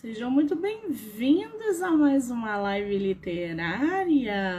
[0.00, 4.50] Sejam muito bem-vindos a mais uma live literária.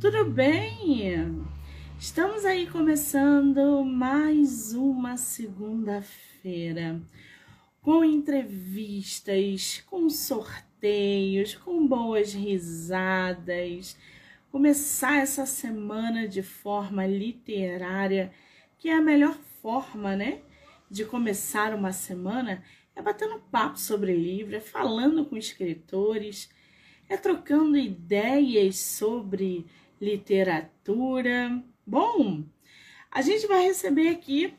[0.00, 1.46] Tudo bem?
[2.00, 6.98] Estamos aí começando mais uma segunda-feira
[7.82, 13.94] com entrevistas, com sorteios, com boas risadas.
[14.50, 18.32] Começar essa semana de forma literária,
[18.78, 20.40] que é a melhor forma, né,
[20.90, 22.64] de começar uma semana
[22.98, 26.50] é batendo papo sobre livro, é falando com escritores,
[27.08, 29.66] é trocando ideias sobre
[30.00, 31.62] literatura.
[31.86, 32.44] Bom,
[33.08, 34.52] a gente vai receber aqui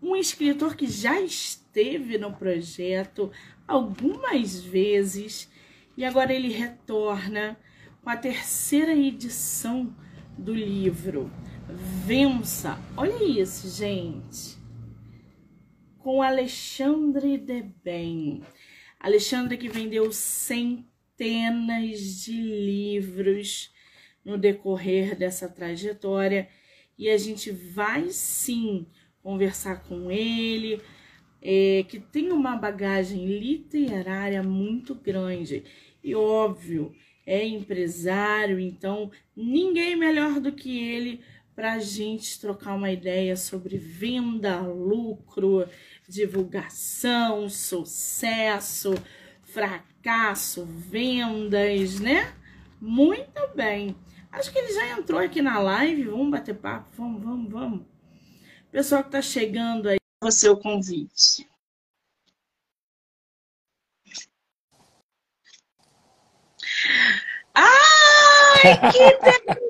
[0.00, 3.32] um escritor que já esteve no projeto
[3.66, 5.50] algumas vezes
[5.96, 7.58] e agora ele retorna
[8.02, 9.92] com a terceira edição
[10.38, 11.28] do livro.
[12.06, 12.78] Vença!
[12.96, 14.63] Olha isso, gente!
[16.04, 18.42] Com Alexandre Deben.
[19.00, 23.72] Alexandre que vendeu centenas de livros
[24.22, 26.46] no decorrer dessa trajetória
[26.98, 28.86] e a gente vai sim
[29.22, 30.78] conversar com ele,
[31.40, 35.64] é, que tem uma bagagem literária muito grande
[36.02, 36.94] e óbvio
[37.26, 41.22] é empresário, então ninguém melhor do que ele
[41.54, 45.66] para a gente trocar uma ideia sobre venda, lucro,
[46.08, 48.94] divulgação, sucesso,
[49.42, 52.34] fracasso, vendas, né?
[52.80, 53.96] Muito bem.
[54.30, 56.04] Acho que ele já entrou aqui na live.
[56.04, 56.88] Vamos bater papo?
[56.96, 57.86] Vamos, vamos, vamos.
[58.70, 61.48] Pessoal que está chegando aí, o seu convite.
[67.54, 69.18] Ai, que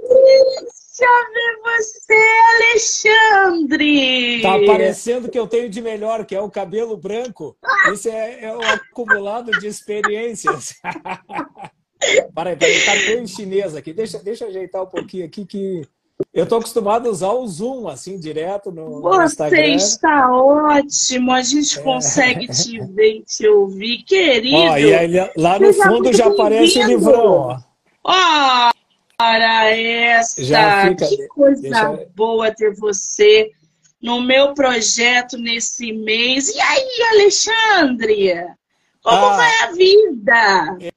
[0.09, 0.84] delícia!
[0.97, 2.15] Deixa eu ver você,
[2.55, 4.43] Alexandre!
[4.43, 7.57] Tá parecendo que eu tenho de melhor, que é o cabelo branco.
[7.93, 10.75] Isso é, é o acumulado de experiências.
[12.35, 13.95] Peraí, peraí, tá bem chinês aqui.
[13.95, 15.89] Deixa, deixa eu ajeitar um pouquinho aqui que
[16.35, 19.57] eu tô acostumado a usar o Zoom, assim, direto no, Você no Instagram.
[19.57, 21.83] Você está ótimo, a gente é.
[21.83, 24.55] consegue te ver e te ouvir, querido.
[24.55, 27.59] Ó, e aí, lá no fundo já aparece o livrão, ó.
[28.05, 28.74] Ó,
[29.27, 32.09] Ora essa, fica, que coisa deixa...
[32.15, 33.51] boa ter você
[34.03, 36.51] no meu projeto nesse mês.
[36.51, 38.47] E aí, Alexandre?
[39.03, 40.93] Como ah, vai a vida?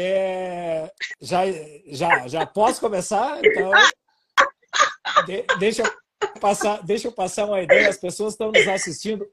[0.00, 0.90] É,
[1.20, 1.42] já,
[1.86, 3.38] já, já posso começar?
[3.44, 3.70] Então,
[5.26, 7.90] de, deixa, eu passar, deixa eu passar uma ideia.
[7.90, 9.26] As pessoas estão nos assistindo.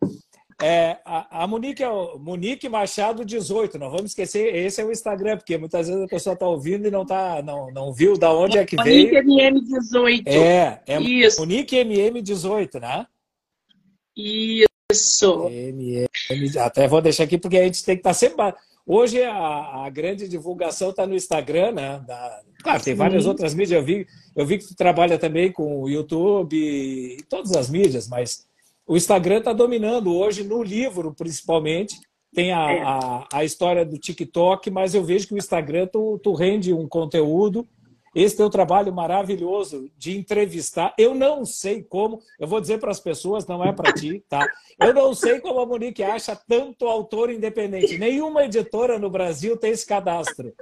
[0.61, 3.79] É, a, a Monique é o Monique Machado 18.
[3.79, 6.91] Não vamos esquecer, esse é o Instagram, porque muitas vezes a pessoa está ouvindo e
[6.91, 9.25] não, tá, não, não viu da onde é que Monique veio.
[9.25, 10.27] Monique MM18.
[10.27, 11.39] É, é Isso.
[11.39, 13.07] Monique MM18, né?
[14.15, 15.47] Isso.
[15.49, 16.07] MM,
[16.59, 18.53] até vou deixar aqui, porque a gente tem que estar tá sempre.
[18.85, 22.03] Hoje a, a grande divulgação está no Instagram, né?
[22.05, 22.41] Da...
[22.61, 23.29] Claro, tem várias Sim.
[23.29, 23.79] outras mídias.
[23.79, 24.05] Eu vi,
[24.35, 28.45] eu vi que tu trabalha também com o YouTube e todas as mídias, mas
[28.87, 31.95] o Instagram está dominando hoje, no livro principalmente.
[32.33, 32.81] Tem a, é.
[32.81, 36.87] a, a, história do TikTok, mas eu vejo que o Instagram tu, tu rende um
[36.87, 37.67] conteúdo.
[38.13, 42.99] Esse teu trabalho maravilhoso de entrevistar, eu não sei como, eu vou dizer para as
[42.99, 44.45] pessoas, não é para ti, tá?
[44.77, 47.97] Eu não sei como a Monique acha tanto autor independente.
[47.97, 50.53] Nenhuma editora no Brasil tem esse cadastro.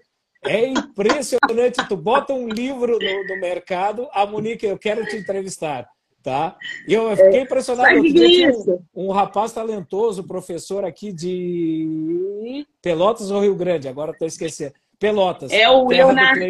[0.46, 1.88] É impressionante.
[1.88, 5.90] Tu bota um livro no, no mercado, a Monique, eu quero te entrevistar.
[6.22, 6.58] Tá?
[6.88, 7.96] E eu fiquei impressionado.
[7.96, 14.28] Eu tinha um, um, rapaz talentoso, professor aqui de Pelotas ou Rio Grande, agora estou
[14.28, 14.74] esquecendo.
[15.00, 15.52] Pelotas.
[15.52, 16.42] É o Leonardo.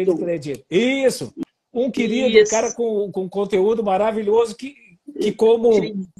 [0.68, 1.32] Isso.
[1.72, 2.50] Um querido, Isso.
[2.50, 4.74] cara com, com conteúdo maravilhoso que,
[5.20, 5.70] que como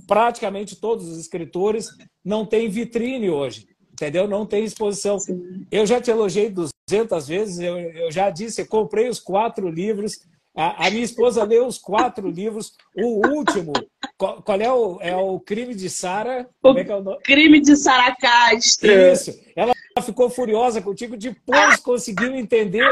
[0.06, 1.88] praticamente todos os escritores,
[2.24, 3.66] não tem vitrine hoje.
[3.92, 4.28] Entendeu?
[4.28, 5.18] Não tem exposição.
[5.18, 5.66] Sim.
[5.70, 10.20] Eu já te elogiei 200 vezes, eu, eu já disse, eu comprei os quatro livros,
[10.54, 12.74] a, a, minha esposa leu os quatro livros.
[12.96, 13.72] O último,
[14.16, 16.48] qual, qual é, o, é o Crime de Sara?
[16.62, 18.90] O é é o Crime de Sara Castro.
[18.90, 19.40] Isso.
[19.54, 22.84] Ela ficou furiosa contigo, depois conseguiu entender.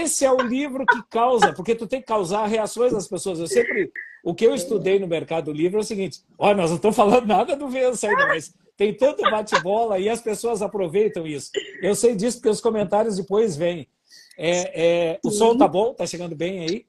[0.00, 3.38] Esse é o livro que causa, porque tu tem que causar reações das pessoas.
[3.38, 3.90] Eu sempre.
[4.24, 7.26] O que eu estudei no mercado livre é o seguinte: olha, nós não estamos falando
[7.26, 11.50] nada do Vença ainda, mas tem tanto bate-bola e as pessoas aproveitam isso.
[11.80, 13.88] Eu sei disso porque os comentários depois vêm.
[14.36, 15.94] É, é, o som tá bom?
[15.94, 16.86] Tá chegando bem aí?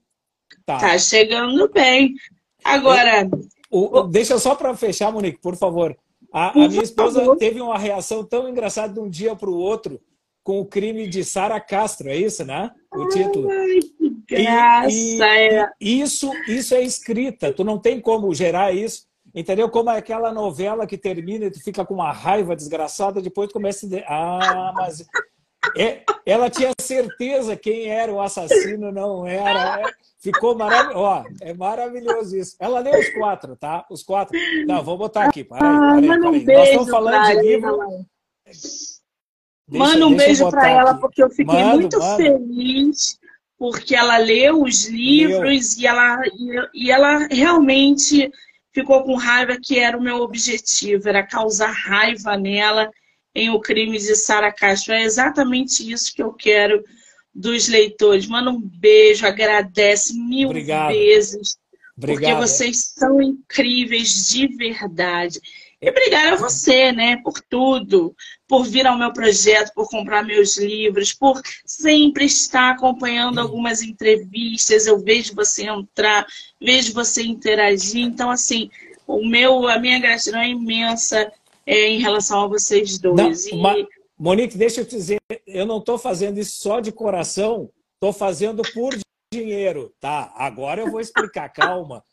[0.65, 2.13] Tá, tá chegando bem.
[2.63, 3.29] Agora.
[3.69, 5.97] O, o, deixa só para fechar, Monique, por favor.
[6.31, 7.37] A, a minha esposa favor.
[7.37, 9.99] teve uma reação tão engraçada de um dia para o outro
[10.43, 12.71] com o crime de Sara Castro, é isso, né?
[12.93, 13.49] O título.
[13.51, 13.79] Ai,
[14.27, 15.69] que graça, e, e, é.
[15.79, 19.07] Isso, isso é escrita, tu não tem como gerar isso.
[19.35, 19.69] Entendeu?
[19.69, 23.53] Como é aquela novela que termina e tu fica com uma raiva desgraçada, depois tu
[23.53, 25.05] começa a ah, mas
[25.75, 29.93] é, ela tinha certeza quem era o assassino, não era.
[30.33, 31.25] Ficou maravilhoso.
[31.41, 32.55] É maravilhoso isso.
[32.59, 33.85] Ela leu os quatro, tá?
[33.89, 34.37] Os quatro.
[34.65, 35.43] Não, vou botar aqui.
[35.43, 36.55] Peraí, peraí, peraí.
[36.55, 38.05] Um Nós estamos falando de livro.
[39.67, 42.15] Deixa, Manda um beijo para ela, porque eu fiquei mando, muito mando.
[42.15, 43.19] feliz,
[43.57, 48.31] porque ela leu os livros e ela, e, e ela realmente
[48.73, 52.89] ficou com raiva, que era o meu objetivo, era causar raiva nela
[53.35, 54.93] em O Crime de Sara Castro.
[54.93, 56.83] É exatamente isso que eu quero
[57.37, 58.25] dos leitores.
[58.25, 60.91] Manda um beijo, agradece mil Obrigado.
[60.91, 61.57] vezes.
[61.95, 62.21] Obrigado.
[62.21, 65.39] Porque vocês são incríveis de verdade.
[65.79, 68.15] E obrigada a você, né, por tudo,
[68.47, 74.87] por vir ao meu projeto, por comprar meus livros, por sempre estar acompanhando algumas entrevistas.
[74.87, 76.25] Eu vejo você entrar,
[76.59, 78.03] vejo você interagir.
[78.03, 78.71] Então, assim,
[79.05, 81.31] o meu, a minha gratidão é imensa
[81.63, 83.51] é, em relação a vocês dois.
[83.51, 83.87] Não, e...
[84.17, 88.63] Monique, deixa eu te dizer, eu não estou fazendo isso só de coração, estou fazendo
[88.73, 88.97] por
[89.31, 90.33] dinheiro, tá?
[90.35, 92.03] Agora eu vou explicar, calma.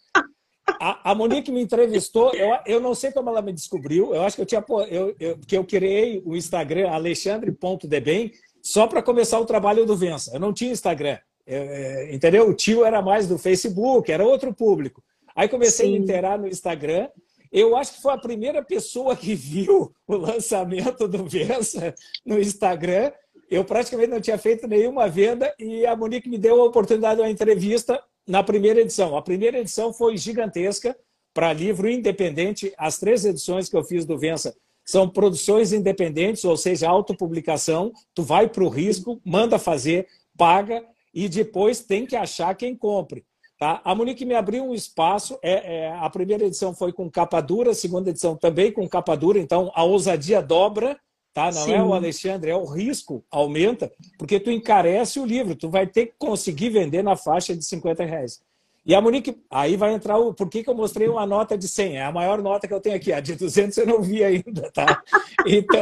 [0.80, 4.36] A, a, Monique me entrevistou, eu, eu não sei como ela me descobriu, eu acho
[4.36, 9.46] que eu tinha eu, eu, que eu criei o Instagram alexandre.debem só para começar o
[9.46, 10.32] trabalho do Vença.
[10.34, 12.48] Eu não tinha Instagram, eu, é, entendeu?
[12.48, 15.02] O tio era mais do Facebook, era outro público.
[15.34, 15.94] Aí comecei Sim.
[15.94, 17.08] a me inteirar no Instagram.
[17.54, 21.94] Eu acho que foi a primeira pessoa que viu o lançamento do Vença
[22.26, 23.12] no Instagram.
[23.48, 27.22] Eu praticamente não tinha feito nenhuma venda e a Monique me deu a oportunidade de
[27.22, 29.16] uma entrevista na primeira edição.
[29.16, 30.98] A primeira edição foi gigantesca
[31.32, 32.74] para livro independente.
[32.76, 34.52] As três edições que eu fiz do Vença
[34.84, 37.92] são produções independentes, ou seja, autopublicação.
[38.16, 40.84] Tu vai para o risco, manda fazer, paga
[41.14, 43.24] e depois tem que achar quem compre.
[43.64, 43.80] Tá?
[43.82, 45.38] A Monique me abriu um espaço.
[45.42, 49.16] É, é, a primeira edição foi com capa dura, a segunda edição também com capa
[49.16, 50.98] dura, então a ousadia dobra
[51.32, 51.46] tá?
[51.46, 51.72] Não Sim.
[51.72, 56.08] é o Alexandre, é o risco aumenta, porque tu encarece o livro, tu vai ter
[56.08, 58.42] que conseguir vender na faixa de 50 reais.
[58.84, 60.34] E a Monique, aí vai entrar o.
[60.34, 61.96] Por que, que eu mostrei uma nota de 100?
[61.96, 63.14] É a maior nota que eu tenho aqui.
[63.14, 65.02] A de 200 eu não vi ainda, tá?
[65.46, 65.80] Então,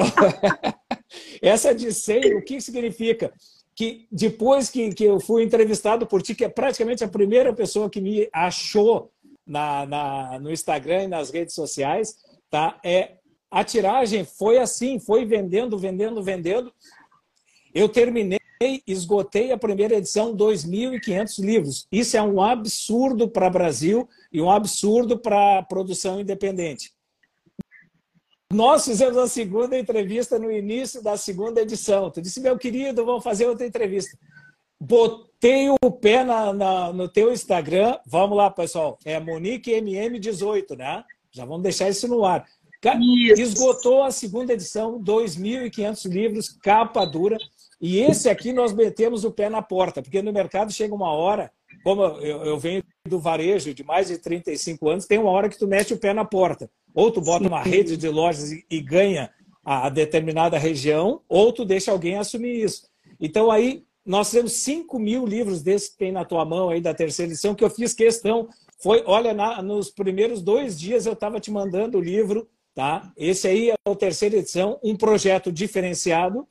[1.43, 3.32] essa de 100, o que significa?
[3.75, 7.89] Que depois que, que eu fui entrevistado por ti, que é praticamente a primeira pessoa
[7.89, 9.11] que me achou
[9.47, 12.17] na, na, no Instagram e nas redes sociais,
[12.51, 12.79] tá?
[12.85, 13.17] É
[13.53, 16.73] a tiragem foi assim, foi vendendo, vendendo, vendendo.
[17.75, 18.39] Eu terminei,
[18.87, 21.87] esgotei a primeira edição, 2.500 livros.
[21.93, 26.95] Isso é um absurdo para Brasil e um absurdo para a produção independente.
[28.53, 32.11] Nós fizemos a segunda entrevista no início da segunda edição.
[32.11, 34.17] Tu disse, meu querido, vamos fazer outra entrevista.
[34.79, 37.99] Botei o pé na, na, no teu Instagram.
[38.07, 38.99] Vamos lá, pessoal.
[39.07, 41.03] É MoniqueMM18, né?
[41.31, 42.47] Já vamos deixar isso no ar.
[43.39, 47.39] Esgotou a segunda edição, 2.500 livros, capa dura.
[47.81, 51.51] E esse aqui nós metemos o pé na porta, porque no mercado chega uma hora,
[51.83, 55.59] como eu, eu venho do varejo de mais de 35 anos, tem uma hora que
[55.59, 56.71] tu mete o pé na porta.
[56.94, 57.49] Ou tu bota Sim.
[57.49, 59.31] uma rede de lojas e, e ganha
[59.65, 62.87] a, a determinada região, ou tu deixa alguém assumir isso.
[63.21, 66.93] Então aí nós temos 5 mil livros desses que tem na tua mão aí da
[66.93, 68.49] terceira edição, que eu fiz questão.
[68.83, 73.12] Foi, olha, na, nos primeiros dois dias eu estava te mandando o livro Tá?
[73.17, 76.47] Esse aí é a terceira edição, um projeto diferenciado.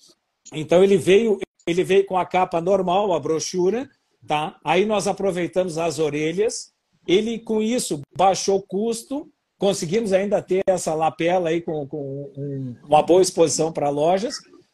[0.53, 3.89] Então ele veio, ele veio com a capa normal, a brochura,
[4.27, 4.59] tá?
[4.63, 6.71] Aí nós aproveitamos as orelhas.
[7.07, 9.31] Ele com isso baixou o custo,
[9.61, 14.33] conseguimos ainda ter essa lapela aí com, com um, uma boa exposição para lojas,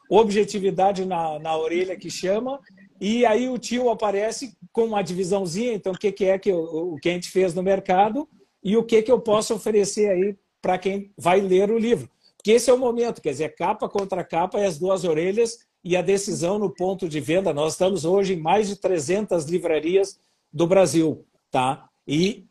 [0.10, 2.58] objetividade na, na orelha que chama,
[3.00, 6.94] e aí o tio aparece com uma divisãozinha, então o que, que é que, o,
[6.94, 8.30] o que a gente fez no mercado
[8.64, 12.10] e o que, que eu posso oferecer aí para quem vai ler o livro.
[12.38, 15.98] Porque esse é o momento, quer dizer, capa contra capa e as duas orelhas e
[15.98, 17.54] a decisão no ponto de venda.
[17.54, 20.18] Nós estamos hoje em mais de 300 livrarias
[20.54, 21.87] do Brasil, tá?
[22.08, 22.46] E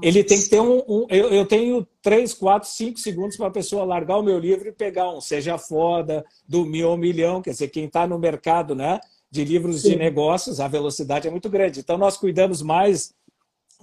[0.00, 0.82] ele tem que ter um.
[0.88, 4.68] um eu, eu, tenho 3, 4, 5 segundos para a pessoa largar o meu livro
[4.68, 8.98] e pegar um Seja Foda, do Mil Milhão, quer dizer, quem está no mercado né,
[9.30, 9.90] de livros Sim.
[9.90, 11.80] de negócios, a velocidade é muito grande.
[11.80, 13.14] Então, nós cuidamos mais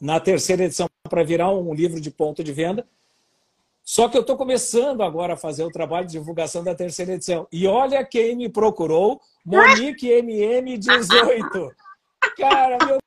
[0.01, 2.83] na terceira edição para virar um livro de ponto de venda
[3.83, 7.45] só que eu estou começando agora a fazer o trabalho de divulgação da terceira edição.
[7.51, 11.71] E olha quem me procurou, Monique MM18.
[12.37, 12.99] Cara, meu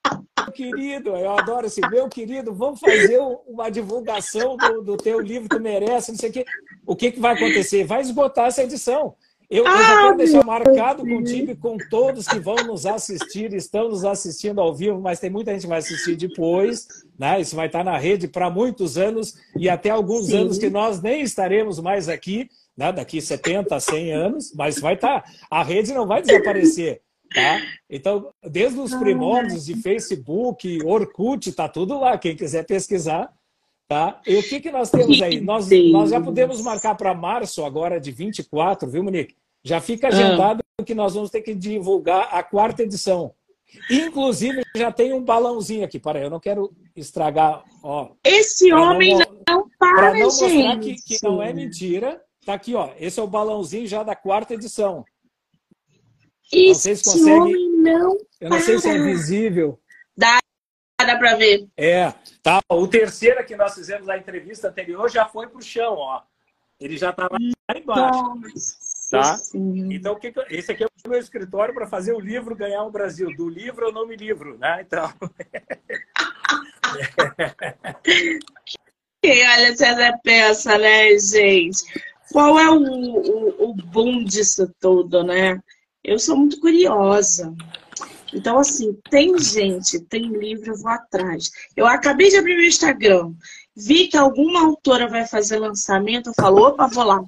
[0.52, 5.60] querido, eu adoro assim, meu querido, vamos fazer uma divulgação do, do teu livro, tu
[5.60, 6.44] merece, não sei o quê.
[6.86, 7.84] O que, que vai acontecer?
[7.84, 9.14] Vai esgotar essa edição.
[9.48, 13.52] Eu, ah, eu já quero deixar marcado contigo e com todos que vão nos assistir,
[13.54, 17.40] estão nos assistindo ao vivo, mas tem muita gente que vai assistir depois, né?
[17.40, 20.38] Isso vai estar na rede para muitos anos e até alguns Sim.
[20.38, 22.90] anos que nós nem estaremos mais aqui, né?
[22.90, 25.24] daqui 70, 100 anos, mas vai estar.
[25.48, 27.02] A rede não vai desaparecer.
[27.34, 27.60] Tá?
[27.90, 32.16] Então, desde os primórdios de Facebook, Orkut, tá tudo lá.
[32.16, 33.32] Quem quiser pesquisar,
[33.88, 34.20] tá?
[34.26, 35.40] E o que, que nós temos aí?
[35.40, 39.34] Nós, nós já podemos marcar para março agora de 24, viu, Monique?
[39.64, 40.84] Já fica agendado ah.
[40.84, 43.34] que nós vamos ter que divulgar a quarta edição.
[43.90, 45.98] Inclusive, já tem um balãozinho aqui.
[45.98, 47.64] Para eu não quero estragar.
[47.82, 50.54] Ó, Esse homem não, não para, não gente.
[50.54, 52.22] mostrar que, que não é mentira.
[52.44, 52.90] Tá aqui, ó.
[52.98, 55.04] Esse é o balãozinho já da quarta edição.
[56.52, 57.30] Esse não sei se consegue...
[57.30, 59.80] homem não Eu não sei se é visível.
[60.16, 60.38] Dá,
[61.04, 61.68] dá para ver.
[61.76, 62.12] É,
[62.42, 62.60] tá.
[62.70, 66.22] O terceiro que nós fizemos na entrevista anterior já foi pro chão, ó.
[66.78, 68.22] Ele já estava lá embaixo.
[68.22, 69.36] Nossa, tá?
[69.38, 69.92] Sim.
[69.92, 70.40] Então, que que...
[70.50, 73.34] esse aqui é o meu escritório para fazer o livro ganhar o Brasil.
[73.36, 74.82] Do livro eu não me livro, né?
[74.86, 75.12] Então.
[79.24, 81.82] olha, você pensa, né, gente?
[82.30, 85.58] Qual é o, o, o boom disso tudo, né?
[86.06, 87.52] Eu sou muito curiosa.
[88.32, 91.50] Então, assim, tem gente, tem livro, eu vou atrás.
[91.76, 93.34] Eu acabei de abrir meu Instagram,
[93.74, 97.20] vi que alguma autora vai fazer lançamento, eu falo, opa, vou lá.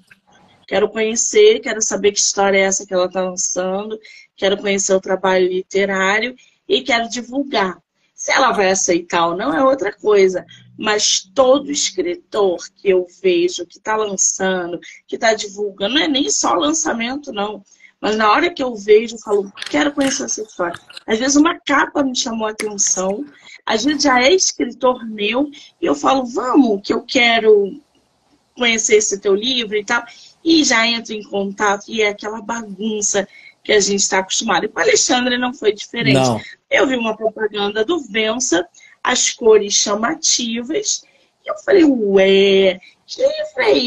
[0.68, 3.99] Quero conhecer, quero saber que história é essa que ela está lançando,
[4.37, 6.37] quero conhecer o trabalho literário
[6.68, 7.82] e quero divulgar.
[8.14, 10.47] Se ela vai aceitar ou não é outra coisa.
[10.78, 16.30] Mas todo escritor que eu vejo que está lançando, que está divulgando, não é nem
[16.30, 17.64] só lançamento, não.
[18.00, 20.78] Mas na hora que eu vejo, eu falo, quero conhecer essa história.
[21.07, 23.25] Às vezes uma capa me chamou a atenção,
[23.67, 25.50] às vezes já é escritor meu,
[25.81, 27.81] e eu falo, vamos, que eu quero
[28.57, 30.05] conhecer esse teu livro e tal.
[30.45, 33.26] E já entro em contato, e é aquela bagunça
[33.62, 34.64] que a gente está acostumado.
[34.64, 36.14] E com o Alexandre não foi diferente.
[36.14, 36.40] Não.
[36.71, 38.67] Eu vi uma propaganda do Vença,
[39.02, 41.02] as cores chamativas,
[41.45, 43.79] e eu falei, ué, que é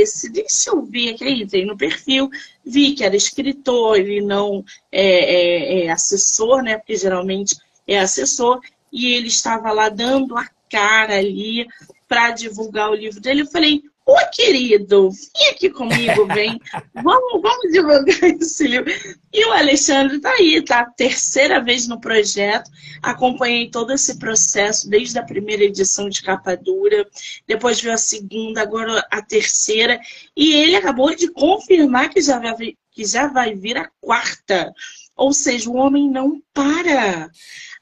[0.00, 0.30] esse?
[0.30, 1.24] Deixa eu ver aqui.
[1.24, 2.30] Aí entrei no perfil,
[2.64, 6.78] vi que era escritor, ele não é, é, é assessor, né?
[6.78, 7.56] Porque geralmente
[7.86, 8.60] é assessor,
[8.92, 11.66] e ele estava lá dando a cara ali
[12.06, 13.42] para divulgar o livro dele.
[13.42, 16.58] Eu falei, Ô, querido, vem aqui comigo, vem.
[16.94, 18.90] vamos, vamos divulgar esse livro.
[19.30, 20.86] E o Alexandre está aí, tá?
[20.96, 22.70] Terceira vez no projeto.
[23.02, 27.06] Acompanhei todo esse processo, desde a primeira edição de capa dura,
[27.46, 30.00] depois veio a segunda, agora a terceira.
[30.34, 34.72] E ele acabou de confirmar que já vai, que já vai vir a quarta.
[35.14, 37.30] Ou seja, o homem não para.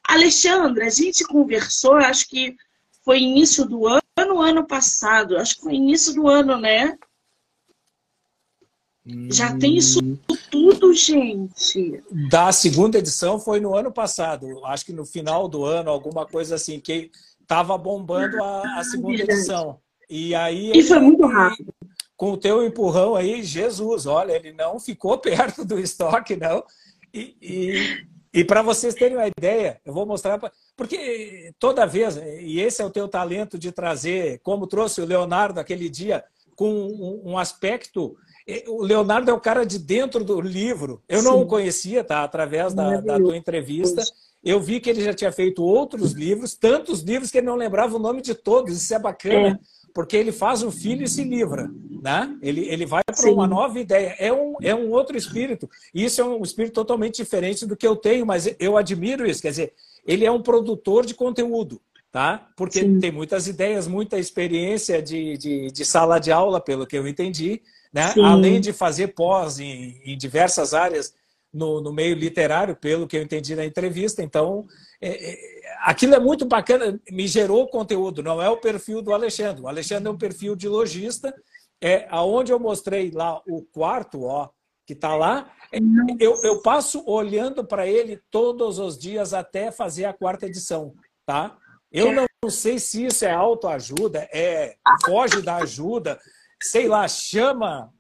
[0.03, 2.57] Alexandre, a gente conversou, acho que
[3.05, 5.37] foi início do ano ano, ano passado.
[5.37, 6.99] Acho que foi início do ano, né?
[9.07, 9.29] Hum...
[9.31, 10.01] Já tem isso
[10.51, 12.03] tudo, gente.
[12.29, 14.65] Da segunda edição foi no ano passado.
[14.65, 19.23] Acho que no final do ano, alguma coisa assim, que estava bombando a, a segunda
[19.23, 19.79] edição.
[20.09, 20.73] E aí.
[20.73, 21.73] E foi muito rápido.
[22.17, 26.65] Com o teu empurrão aí, Jesus, olha, ele não ficou perto do estoque, não.
[27.13, 28.07] E, e,
[28.37, 30.39] e para vocês terem uma ideia, eu vou mostrar.
[30.39, 30.53] Pra...
[30.77, 35.59] Porque toda vez, e esse é o teu talento de trazer, como trouxe o Leonardo
[35.59, 36.23] aquele dia,
[36.55, 38.15] com um aspecto.
[38.69, 41.03] O Leonardo é o cara de dentro do livro.
[41.09, 41.25] Eu Sim.
[41.25, 42.23] não o conhecia, tá?
[42.23, 44.03] Através da, da tua entrevista.
[44.45, 47.97] Eu vi que ele já tinha feito outros livros, tantos livros que ele não lembrava
[47.97, 48.81] o nome de todos.
[48.81, 49.59] Isso é bacana, é.
[49.97, 51.71] Porque ele faz um filho e se livra.
[52.03, 52.37] Né?
[52.43, 54.15] Ele, ele vai para uma nova ideia.
[54.19, 55.71] É um, é um outro espírito.
[55.95, 59.41] Isso é um espírito totalmente diferente do que eu tenho, mas eu admiro isso.
[59.41, 59.73] Quer dizer,
[60.07, 61.81] ele é um produtor de conteúdo,
[62.13, 62.47] tá?
[62.59, 63.01] Porque Sim.
[63.01, 67.63] tem muitas ideias, muita experiência de, de, de, sala de aula, pelo que eu entendi,
[67.91, 68.13] né?
[68.23, 71.15] Além de fazer pós em, em diversas áreas
[71.51, 74.23] no, no, meio literário, pelo que eu entendi na entrevista.
[74.23, 74.67] Então,
[75.01, 79.63] é, é, aquilo é muito bacana, me gerou conteúdo, não é o perfil do Alexandre.
[79.63, 81.35] O Alexandre é um perfil de lojista,
[81.81, 84.49] é aonde eu mostrei lá o quarto, ó,
[84.87, 85.51] que está lá,
[86.21, 91.57] eu, eu passo olhando para ele todos os dias até fazer a quarta edição, tá?
[91.91, 96.21] Eu não sei se isso é autoajuda, é foge da ajuda,
[96.63, 97.93] sei lá, chama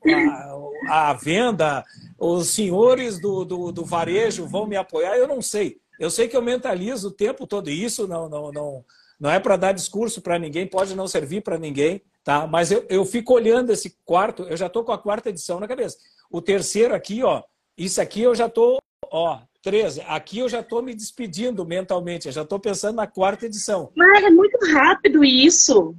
[0.88, 1.84] a, a venda,
[2.18, 5.80] os senhores do, do, do, varejo vão me apoiar, eu não sei.
[5.98, 8.84] Eu sei que eu mentalizo o tempo todo isso, não, não, não,
[9.18, 12.46] não é para dar discurso para ninguém, pode não servir para ninguém, tá?
[12.46, 15.68] Mas eu, eu fico olhando esse quarto, eu já estou com a quarta edição na
[15.68, 15.96] cabeça.
[16.30, 17.42] O terceiro aqui, ó,
[17.76, 18.78] isso aqui eu já estou,
[19.10, 20.02] ó, 13.
[20.06, 23.90] Aqui eu já estou me despedindo mentalmente, eu já estou pensando na quarta edição.
[23.96, 25.96] Mas é muito rápido isso.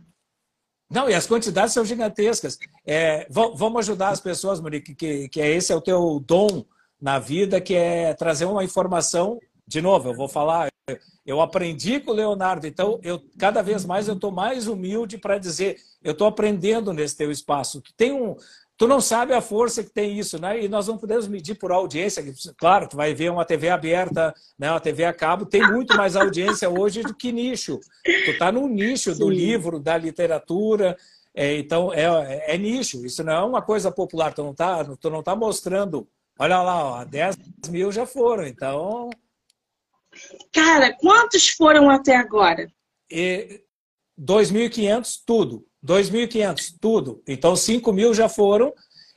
[0.89, 2.57] Não, e as quantidades são gigantescas.
[2.85, 6.63] É, vamos ajudar as pessoas, Monique, que, que esse é o teu dom
[6.99, 9.37] na vida, que é trazer uma informação.
[9.67, 10.69] De novo, eu vou falar,
[11.25, 15.37] eu aprendi com o Leonardo, então eu cada vez mais eu estou mais humilde para
[15.37, 17.81] dizer, eu estou aprendendo nesse teu espaço.
[17.81, 18.35] Tu tem um,
[18.77, 20.63] tu não sabe a força que tem isso, né?
[20.63, 22.23] E nós não podemos medir por audiência.
[22.57, 24.71] Claro, tu vai ver uma TV aberta, né?
[24.71, 27.77] Uma TV a cabo tem muito mais audiência hoje do que nicho.
[28.05, 29.19] Tu está no nicho Sim.
[29.19, 30.95] do livro, da literatura.
[31.35, 33.05] É, então é, é, é, nicho.
[33.05, 34.33] Isso não é uma coisa popular.
[34.33, 36.07] Tu não está, tu não tá mostrando.
[36.39, 37.35] Olha lá, ó, 10
[37.69, 38.47] mil já foram.
[38.47, 39.09] Então
[40.51, 42.71] Cara, quantos foram até agora?
[44.19, 45.65] 2.500, tudo.
[45.85, 47.21] 2.500, tudo.
[47.27, 48.73] Então, 5 mil já foram.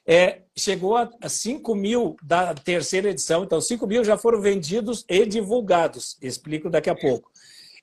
[0.06, 3.44] É, chegou a 5 mil da terceira edição.
[3.44, 6.16] Então, 5 mil já foram vendidos e divulgados.
[6.20, 7.30] Explico daqui a pouco.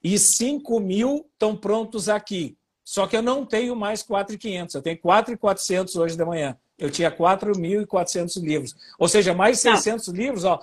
[0.03, 2.57] E 5 mil estão prontos aqui.
[2.83, 4.75] Só que eu não tenho mais 4.500.
[4.75, 6.57] Eu tenho 4.400 hoje de manhã.
[6.77, 8.75] Eu tinha 4.400 livros.
[8.97, 10.11] Ou seja, mais 600 tá.
[10.13, 10.61] livros, ó,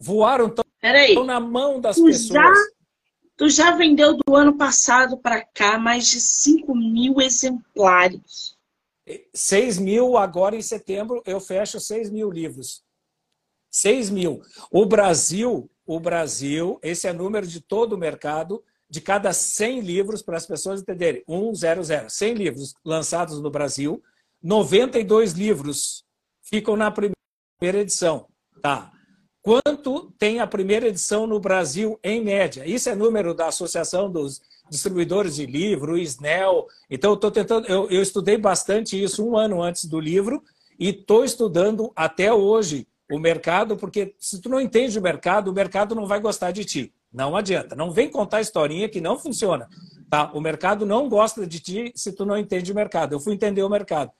[0.00, 1.08] voaram tão Peraí.
[1.08, 2.32] Estão na mão das tu pessoas.
[2.32, 2.52] Já,
[3.36, 8.56] tu já vendeu do ano passado para cá mais de 5 mil exemplares.
[9.34, 12.84] 6 mil agora em setembro, eu fecho 6 mil livros.
[13.68, 14.40] 6 mil.
[14.70, 19.80] O Brasil, o Brasil, esse é o número de todo o mercado, de cada 100
[19.80, 24.00] livros, para as pessoas entenderem, 100, 100 livros lançados no Brasil,
[24.40, 26.04] 92 livros
[26.42, 28.28] ficam na primeira edição.
[28.62, 28.95] Tá.
[29.46, 32.66] Quanto tem a primeira edição no Brasil, em média?
[32.66, 36.66] Isso é número da Associação dos Distribuidores de Livro, SNEL.
[36.90, 40.42] Então, eu estou tentando, eu, eu estudei bastante isso um ano antes do livro
[40.76, 45.54] e estou estudando até hoje o mercado, porque se tu não entende o mercado, o
[45.54, 46.92] mercado não vai gostar de ti.
[47.12, 47.76] Não adianta.
[47.76, 49.68] Não vem contar historinha que não funciona.
[50.10, 50.28] Tá?
[50.34, 53.12] O mercado não gosta de ti se tu não entende o mercado.
[53.12, 54.10] Eu fui entender o mercado.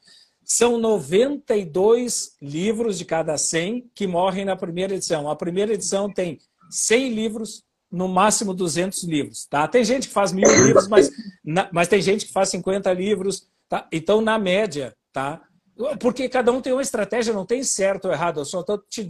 [0.47, 5.29] São 92 livros de cada 100 que morrem na primeira edição.
[5.29, 6.38] A primeira edição tem
[6.71, 9.45] 100 livros, no máximo 200 livros.
[9.47, 9.67] Tá?
[9.67, 11.11] Tem gente que faz mil livros, mas,
[11.45, 13.49] na, mas tem gente que faz 50 livros.
[13.69, 13.88] Tá?
[13.91, 15.43] Então, na média, tá?
[15.99, 19.05] porque cada um tem uma estratégia, não tem certo ou errado, eu só estou te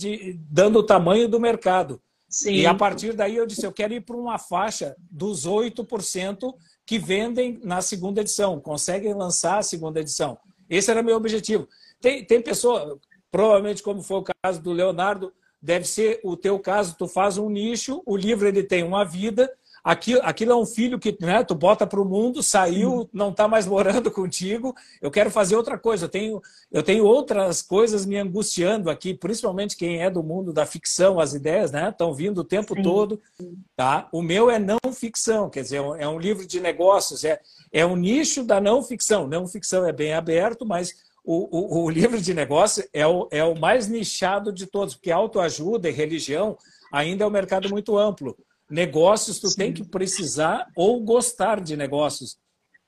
[0.50, 2.00] dando o tamanho do mercado.
[2.28, 2.55] Sim.
[2.55, 6.53] E a partir daí eu disse, eu quero ir para uma faixa dos 8%
[6.85, 10.38] que vendem na segunda edição, conseguem lançar a segunda edição.
[10.68, 11.68] Esse era meu objetivo.
[12.00, 12.98] Tem, tem pessoa,
[13.31, 17.48] provavelmente como foi o caso do Leonardo, deve ser o teu caso, tu faz um
[17.48, 19.50] nicho, o livro ele tem uma vida,
[19.87, 23.46] aquilo, aquilo é um filho que né, tu bota para o mundo, saiu, não está
[23.46, 28.16] mais morando contigo, eu quero fazer outra coisa, eu tenho, eu tenho outras coisas me
[28.16, 32.44] angustiando aqui, principalmente quem é do mundo da ficção, as ideias estão né, vindo o
[32.44, 32.83] tempo Sim.
[32.83, 33.22] todo.
[33.77, 34.09] Tá?
[34.11, 37.40] O meu é não ficção, quer dizer, é um livro de negócios, é,
[37.72, 39.29] é um nicho da não ficção.
[39.29, 40.94] Não ficção é bem aberto, mas
[41.25, 45.12] o, o, o livro de negócio é o, é o mais nichado de todos, porque
[45.12, 46.59] autoajuda e religião
[46.90, 48.37] ainda é um mercado muito amplo.
[48.70, 49.57] Negócios, tu Sim.
[49.57, 52.37] tem que precisar ou gostar de negócios.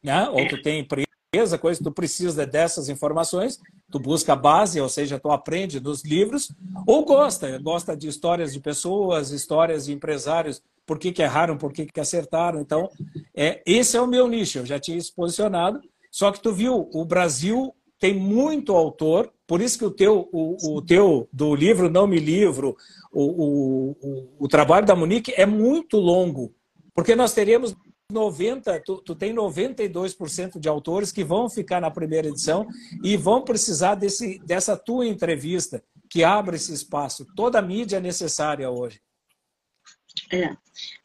[0.02, 0.28] Né?
[0.28, 3.58] Ou tu tem empresa, coisa, tu precisa dessas informações,
[3.90, 6.50] tu busca a base, ou seja, tu aprende dos livros,
[6.86, 11.70] ou gosta, gosta de histórias de pessoas, histórias de empresários por que, que erraram, por
[11.70, 12.60] que, que acertaram.
[12.60, 12.88] Então,
[13.36, 15.80] é, esse é o meu nicho, eu já tinha se posicionado.
[16.10, 20.76] Só que tu viu, o Brasil tem muito autor, por isso que o teu, o,
[20.76, 22.76] o teu do livro Não Me Livro,
[23.10, 26.54] o, o, o, trabalho da Monique é muito longo,
[26.94, 27.74] porque nós teríamos
[28.12, 32.68] 90, tu, tu tem 92% de autores que vão ficar na primeira edição
[33.02, 37.26] e vão precisar desse, dessa tua entrevista que abre esse espaço.
[37.34, 39.00] Toda a mídia é necessária hoje.
[40.30, 40.54] É,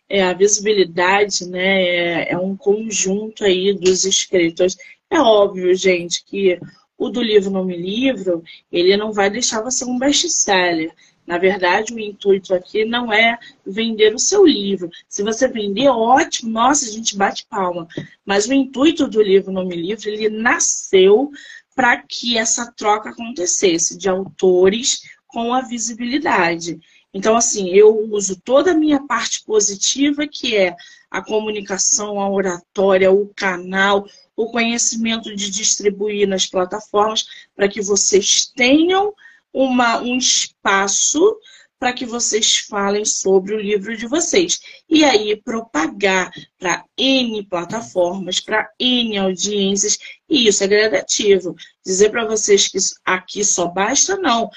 [0.10, 1.82] é a visibilidade, né?
[1.82, 4.76] É, é um conjunto aí dos escritores.
[5.10, 6.60] É óbvio, gente, que
[6.98, 10.94] o do livro não me livro, ele não vai deixar você um best-seller.
[11.26, 14.90] Na verdade, o intuito aqui não é vender o seu livro.
[15.08, 17.88] Se você vender, ótimo, nossa, a gente bate palma.
[18.26, 21.32] Mas o intuito do livro Não Me Livro, ele nasceu
[21.76, 26.80] para que essa troca acontecesse de autores com a visibilidade.
[27.14, 30.76] Então, assim, eu uso toda a minha parte positiva, que é
[31.10, 38.46] a comunicação, a oratória, o canal, o conhecimento de distribuir nas plataformas, para que vocês
[38.56, 39.14] tenham
[39.54, 41.38] uma, um espaço
[41.84, 44.62] para que vocês falem sobre o livro de vocês.
[44.90, 49.98] E aí, propagar para N plataformas, para N audiências,
[50.30, 51.54] e isso é gradativo.
[51.86, 54.50] Dizer para vocês que aqui só basta, não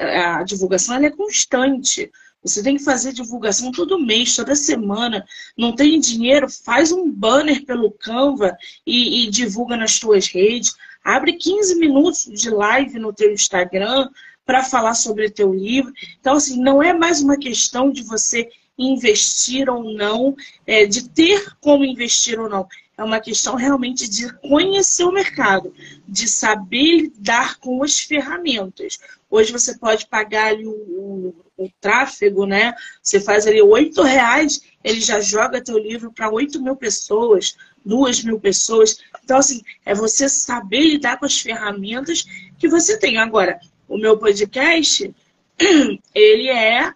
[0.00, 2.10] a divulgação é constante.
[2.42, 5.24] Você tem que fazer divulgação todo mês, toda semana.
[5.56, 6.48] Não tem dinheiro?
[6.50, 10.74] Faz um banner pelo Canva e, e divulga nas tuas redes.
[11.04, 14.08] Abre 15 minutos de live no teu Instagram
[14.44, 15.92] para falar sobre teu livro.
[16.20, 20.34] Então, assim, não é mais uma questão de você investir ou não,
[20.66, 22.66] é, de ter como investir ou não.
[22.96, 25.74] É uma questão realmente de conhecer o mercado,
[26.06, 28.98] de saber lidar com as ferramentas.
[29.30, 32.74] Hoje você pode pagar ali o, o tráfego, né?
[33.02, 38.22] Você faz ali oito reais, ele já joga teu livro para oito mil pessoas, duas
[38.22, 38.98] mil pessoas.
[39.24, 42.24] Então, assim, é você saber lidar com as ferramentas
[42.58, 43.18] que você tem.
[43.18, 45.14] Agora, o meu podcast,
[46.14, 46.92] ele é,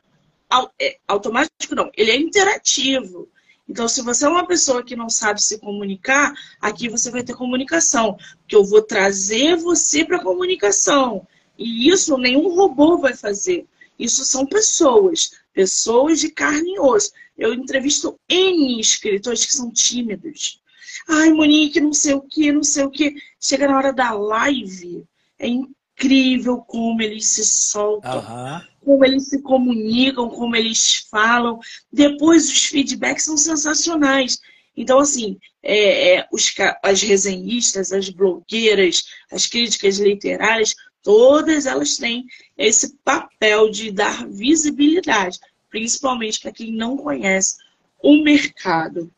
[0.81, 3.29] é automático, não, ele é interativo.
[3.69, 7.35] Então, se você é uma pessoa que não sabe se comunicar, aqui você vai ter
[7.35, 11.27] comunicação, porque eu vou trazer você para a comunicação.
[11.59, 13.67] E isso nenhum robô vai fazer.
[13.99, 17.13] Isso são pessoas, pessoas de carne e osso.
[17.37, 20.61] Eu entrevisto N escritores que são tímidos.
[21.09, 23.15] Ai, Monique, não sei o que, não sei o que.
[23.41, 25.05] Chega na hora da live,
[25.39, 28.61] é incrível como eles se soltam, uhum.
[28.85, 31.59] como eles se comunicam, como eles falam.
[31.93, 34.39] Depois os feedbacks são sensacionais.
[34.77, 40.75] Então, assim, é, é, os, as resenhistas, as blogueiras, as críticas literárias,
[41.07, 42.27] todas elas têm
[42.59, 45.38] esse papel de dar visibilidade,
[45.71, 47.59] principalmente para quem não conhece
[48.03, 49.09] o mercado.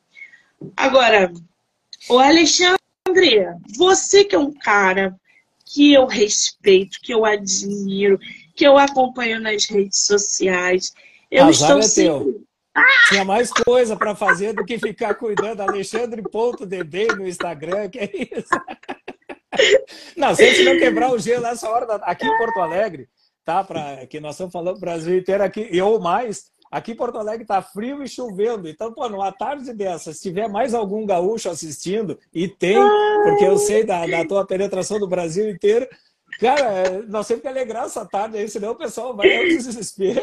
[0.76, 1.32] Agora,
[2.10, 2.78] o Alexandre,
[3.74, 5.18] você que é um cara
[5.64, 8.20] que eu respeito, que eu admiro,
[8.54, 10.92] que eu acompanho nas redes sociais.
[11.30, 12.32] Eu Azar estou é sempre...
[12.32, 12.48] teu.
[13.08, 18.48] Tinha mais coisa para fazer do que ficar cuidando Alexandre.db no Instagram, que é isso?
[20.16, 23.08] Não, se a gente não quebrar o gelo nessa hora, aqui em Porto Alegre,
[23.44, 23.64] tá?
[23.64, 27.16] Pra, que nós estamos falando o Brasil inteiro aqui, e ou mais, Aqui em Porto
[27.16, 28.68] Alegre está frio e chovendo.
[28.68, 32.76] Então, pô, numa tarde dessa, se tiver mais algum gaúcho assistindo, e tem,
[33.24, 35.88] porque eu sei da, da tua penetração do Brasil inteiro,
[36.38, 40.20] cara, nós temos que alegrar essa tarde aí, senão o pessoal vai ao desespero.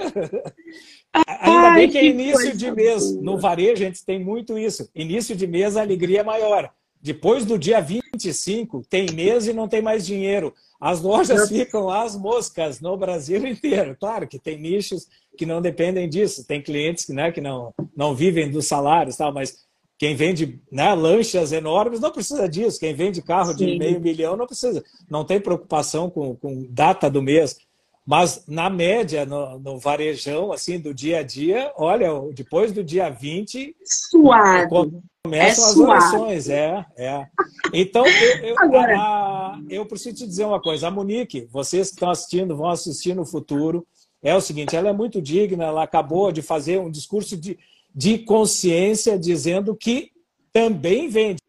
[1.41, 3.15] Ainda bem que é início de mês.
[3.15, 4.87] No varejo, a gente tem muito isso.
[4.93, 6.71] Início de mês, a alegria é maior.
[7.05, 10.51] Depois do dia 25, tem mês e não tem mais dinheiro.
[10.81, 13.95] As lojas ficam às moscas no Brasil inteiro.
[13.99, 16.47] Claro que tem nichos que não dependem disso.
[16.47, 19.67] Tem clientes né, que não, não vivem dos salários, tal, mas
[19.99, 22.79] quem vende né, lanchas enormes não precisa disso.
[22.79, 23.57] Quem vende carro Sim.
[23.57, 24.83] de meio milhão não precisa.
[25.07, 27.55] Não tem preocupação com, com data do mês.
[28.03, 33.11] Mas, na média, no, no, varejão, assim, do dia a dia, olha, depois do dia
[33.11, 33.75] 20...
[33.83, 35.03] Suado.
[35.25, 37.27] Começam é as orações, é, é.
[37.73, 38.95] Então, eu, eu, Agora...
[38.95, 40.87] a, eu preciso te dizer uma coisa.
[40.87, 43.87] A Monique, vocês que estão assistindo, vão assistir no futuro,
[44.21, 47.57] é o seguinte, ela é muito digna, ela acabou de fazer um discurso de,
[47.93, 50.11] de consciência dizendo que
[50.53, 51.41] também vende.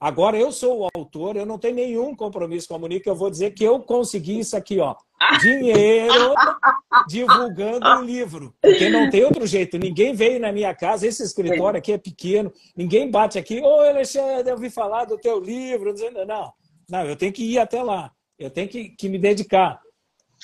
[0.00, 3.28] Agora, eu sou o autor, eu não tenho nenhum compromisso com a Monique, eu vou
[3.28, 4.96] dizer que eu consegui isso aqui, ó.
[5.42, 6.34] Dinheiro
[7.06, 8.54] divulgando um livro.
[8.62, 9.76] Porque não tem outro jeito.
[9.76, 14.48] Ninguém veio na minha casa, esse escritório aqui é pequeno, ninguém bate aqui, ô Alexandre,
[14.48, 15.92] eu ouvi falar do teu livro.
[16.26, 16.50] Não,
[16.88, 18.10] não, eu tenho que ir até lá.
[18.38, 19.82] Eu tenho que, que me dedicar.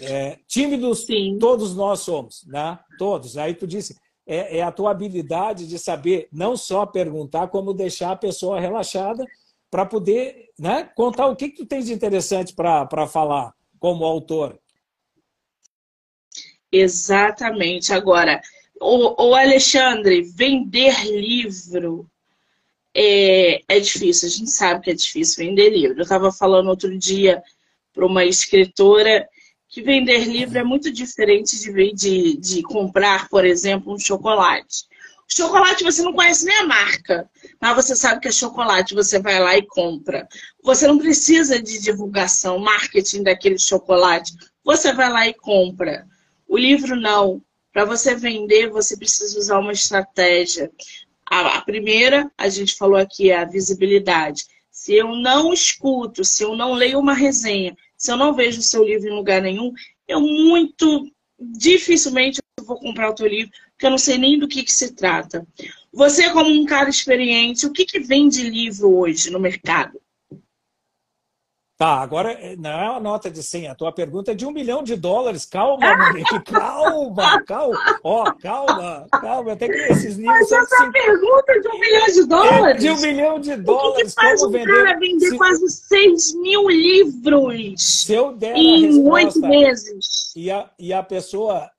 [0.02, 1.38] É, tímidos, Sim.
[1.40, 2.78] todos nós somos, né?
[2.98, 3.38] Todos.
[3.38, 8.10] Aí tu disse, é, é, a tua habilidade de saber não só perguntar, como deixar
[8.10, 9.24] a pessoa relaxada
[9.76, 14.58] para poder né, contar o que, que tu tens de interessante para falar como autor.
[16.72, 17.92] Exatamente.
[17.92, 18.40] Agora,
[18.80, 22.10] o, o Alexandre, vender livro
[22.94, 24.28] é, é difícil.
[24.28, 25.98] A gente sabe que é difícil vender livro.
[25.98, 27.42] Eu estava falando outro dia
[27.92, 29.28] para uma escritora
[29.68, 34.86] que vender livro é muito diferente de, de, de comprar, por exemplo, um chocolate.
[35.28, 37.28] Chocolate você não conhece nem a marca,
[37.60, 40.28] mas você sabe que é chocolate, você vai lá e compra.
[40.62, 44.32] Você não precisa de divulgação, marketing daquele chocolate.
[44.64, 46.06] Você vai lá e compra.
[46.46, 47.42] O livro não.
[47.72, 50.70] Para você vender, você precisa usar uma estratégia.
[51.26, 54.44] A primeira, a gente falou aqui, é a visibilidade.
[54.70, 58.62] Se eu não escuto, se eu não leio uma resenha, se eu não vejo o
[58.62, 59.72] seu livro em lugar nenhum,
[60.06, 64.62] eu muito dificilmente vou comprar o teu livro, porque eu não sei nem do que,
[64.62, 65.46] que se trata.
[65.92, 70.00] Você, como um cara experiente, o que, que vende livro hoje no mercado?
[71.78, 74.50] Tá, agora eh, não é uma nota de 100, a tua pergunta é de um
[74.50, 75.44] milhão de dólares.
[75.44, 78.00] Calma, Monique, calma, calma.
[78.02, 79.56] Ó, calma, calma.
[79.56, 80.24] Tenho que esses livros.
[80.24, 82.82] Mas essa assim, pergunta de um milhão de dólares?
[82.82, 83.90] de um milhão de dólares.
[83.90, 88.32] O que, que faz um vender, cara vender se, quase 6 mil livros se eu
[88.32, 90.32] der em oito meses?
[90.34, 91.70] E a, e a pessoa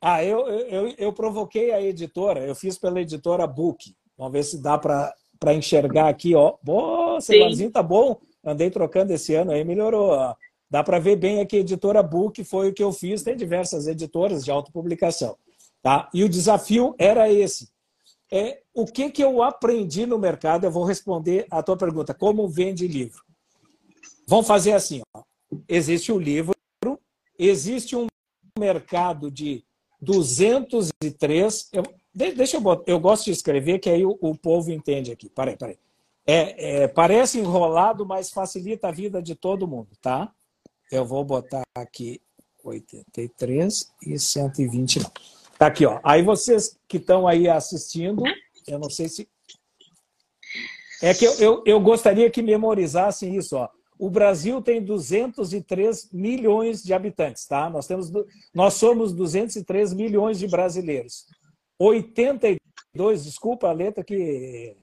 [0.00, 3.94] Ah, eu, eu, eu provoquei a editora, eu fiz pela editora Book.
[4.16, 5.14] Vamos ver se dá para
[5.54, 6.54] enxergar aqui, ó.
[6.62, 8.18] Boa, celularzinho tá bom.
[8.42, 10.10] Andei trocando esse ano aí, melhorou.
[10.10, 10.34] Ó.
[10.70, 13.22] Dá para ver bem aqui, editora Book foi o que eu fiz.
[13.22, 15.36] Tem diversas editoras de autopublicação.
[15.82, 16.08] Tá?
[16.14, 17.68] E o desafio era esse.
[18.32, 20.64] É, o que, que eu aprendi no mercado?
[20.64, 22.14] Eu vou responder a tua pergunta.
[22.14, 23.22] Como vende livro?
[24.26, 25.02] Vamos fazer assim.
[25.14, 25.22] Ó.
[25.68, 26.54] Existe o livro,
[27.36, 28.06] existe um
[28.58, 29.64] mercado de
[30.00, 31.70] 203.
[31.72, 31.82] Eu,
[32.14, 35.28] deixa eu botar, eu gosto de escrever, que aí o, o povo entende aqui.
[35.28, 35.78] Peraí, peraí.
[36.26, 40.32] É, é, parece enrolado, mas facilita a vida de todo mundo, tá?
[40.90, 42.20] Eu vou botar aqui
[42.62, 45.00] 83 e 120.
[45.58, 46.00] Tá aqui, ó.
[46.02, 48.22] Aí vocês que estão aí assistindo,
[48.66, 49.28] eu não sei se.
[51.02, 53.68] É que eu, eu, eu gostaria que memorizassem isso, ó.
[54.00, 57.68] O Brasil tem 203 milhões de habitantes, tá?
[57.68, 58.10] Nós, temos,
[58.54, 61.26] nós somos 203 milhões de brasileiros.
[61.78, 64.74] 82, desculpa a letra que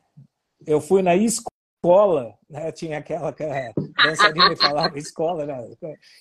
[0.68, 2.72] eu fui na escola, né?
[2.72, 5.68] tinha aquela que a dançarina falava escola, né?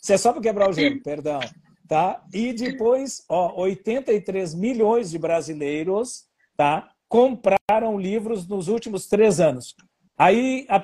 [0.02, 1.40] Isso é só para quebrar o gelo, perdão.
[1.86, 2.24] Tá?
[2.32, 6.24] E depois, ó, 83 milhões de brasileiros
[6.56, 6.90] tá?
[7.10, 9.76] compraram livros nos últimos três anos.
[10.16, 10.80] Aí a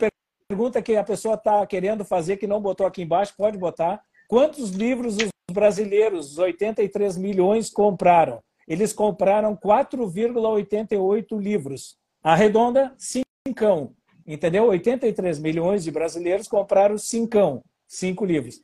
[0.53, 4.03] pergunta que a pessoa está querendo fazer, que não botou aqui embaixo, pode botar.
[4.29, 8.43] Quantos livros os brasileiros, os 83 milhões, compraram?
[8.69, 11.97] Eles compraram 4,88 livros.
[12.23, 13.95] Arredonda, cincão.
[14.27, 14.67] Entendeu?
[14.67, 18.61] 83 milhões de brasileiros compraram cincão, cinco livros.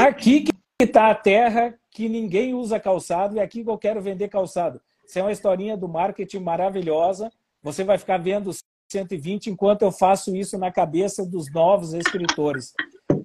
[0.00, 4.28] Aqui que está a terra que ninguém usa calçado e aqui que eu quero vender
[4.28, 4.80] calçado.
[5.04, 7.32] Isso é uma historinha do marketing maravilhosa.
[7.64, 8.52] Você vai ficar vendo
[8.90, 12.72] 120, enquanto eu faço isso na cabeça dos novos escritores.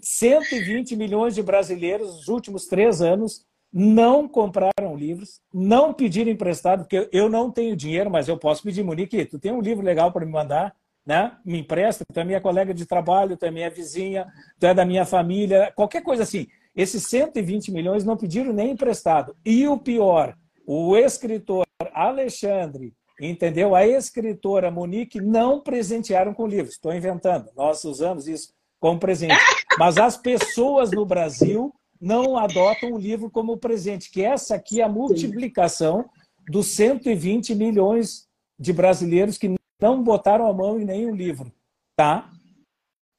[0.02, 7.10] 120 milhões de brasileiros nos últimos três anos não compraram livros, não pediram emprestado, porque
[7.12, 10.26] eu não tenho dinheiro, mas eu posso pedir, Monique, tu tem um livro legal para
[10.26, 11.38] me mandar, né?
[11.45, 14.28] Me empresta, tu é minha colega de trabalho, tu é minha vizinha,
[14.60, 16.47] tu é da minha família, qualquer coisa assim.
[16.76, 19.36] Esses 120 milhões não pediram nem emprestado.
[19.45, 20.36] E o pior,
[20.67, 22.93] o escritor Alexandre
[23.25, 23.73] Entendeu?
[23.73, 26.75] A escritora Monique não presentearam com livros.
[26.75, 27.49] Estou inventando.
[27.55, 29.33] Nós usamos isso como presente.
[29.79, 34.83] Mas as pessoas no Brasil não adotam o livro como presente, que essa aqui é
[34.83, 36.09] a multiplicação
[36.49, 38.27] dos 120 milhões
[38.59, 41.49] de brasileiros que não botaram a mão em nenhum livro,
[41.95, 42.29] tá?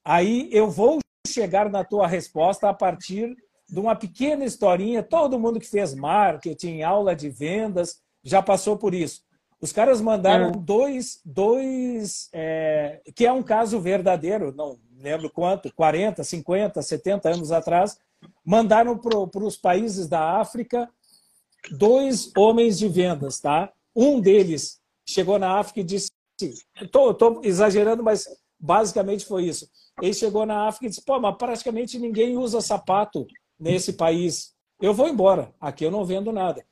[0.04, 3.34] Aí eu vou chegar na tua resposta a partir
[3.66, 5.02] de uma pequena historinha.
[5.02, 9.23] Todo mundo que fez marketing, aula de vendas, já passou por isso.
[9.64, 10.52] Os caras mandaram é.
[10.58, 17.50] dois, dois é, que é um caso verdadeiro, não lembro quanto, 40, 50, 70 anos
[17.50, 17.98] atrás,
[18.44, 20.86] mandaram para os países da África
[21.70, 23.72] dois homens de vendas, tá?
[23.96, 26.10] Um deles chegou na África e disse,
[26.82, 28.28] estou exagerando, mas
[28.60, 29.66] basicamente foi isso.
[30.02, 33.26] Ele chegou na África e disse, pô, mas praticamente ninguém usa sapato
[33.58, 34.52] nesse país.
[34.78, 36.62] Eu vou embora, aqui eu não vendo nada.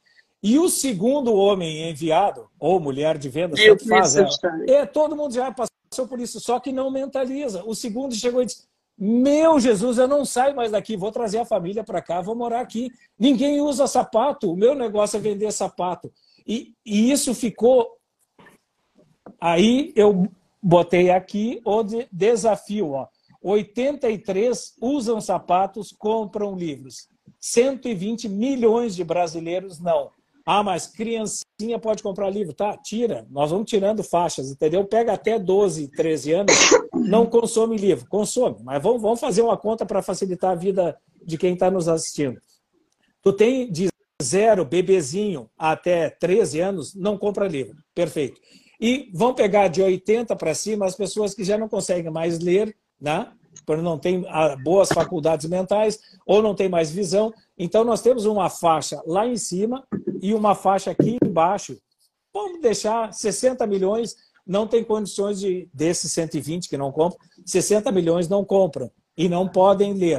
[0.42, 4.26] E o segundo homem enviado, ou mulher de vendas, Eu faz, é,
[4.66, 7.62] é, todo mundo já passou por isso, só que não mentaliza.
[7.64, 8.64] O segundo chegou e disse:
[8.98, 12.60] Meu Jesus, eu não saio mais daqui, vou trazer a família para cá, vou morar
[12.60, 12.90] aqui.
[13.16, 16.12] Ninguém usa sapato, o meu negócio é vender sapato.
[16.44, 17.96] E, e isso ficou.
[19.40, 20.28] Aí eu
[20.60, 23.06] botei aqui o desafio: ó.
[23.40, 27.08] 83 usam sapatos, compram livros.
[27.40, 30.10] 120 milhões de brasileiros não.
[30.44, 32.52] Ah, mas criancinha pode comprar livro.
[32.52, 33.26] Tá, tira.
[33.30, 34.84] Nós vamos tirando faixas, entendeu?
[34.84, 36.54] Pega até 12, 13 anos,
[36.92, 38.08] não consome livro.
[38.08, 41.88] Consome, mas vamos, vamos fazer uma conta para facilitar a vida de quem está nos
[41.88, 42.40] assistindo.
[43.22, 43.88] Tu tem de
[44.22, 47.76] zero, bebezinho, até 13 anos, não compra livro.
[47.94, 48.40] Perfeito.
[48.80, 52.76] E vão pegar de 80 para cima as pessoas que já não conseguem mais ler,
[53.00, 53.30] né?
[53.68, 57.32] Não tem ah, boas faculdades mentais ou não tem mais visão.
[57.56, 59.86] Então, nós temos uma faixa lá em cima
[60.20, 61.76] e uma faixa aqui embaixo.
[62.32, 68.28] Vamos deixar 60 milhões, não tem condições de, desses 120 que não compram, 60 milhões
[68.28, 70.18] não compram e não podem ler.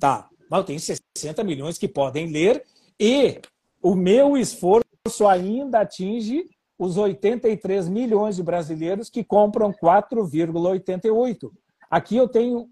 [0.00, 2.64] Tá, mas tenho 60 milhões que podem ler
[2.98, 3.40] e
[3.82, 11.50] o meu esforço ainda atinge os 83 milhões de brasileiros que compram 4,88.
[11.90, 12.68] Aqui eu tenho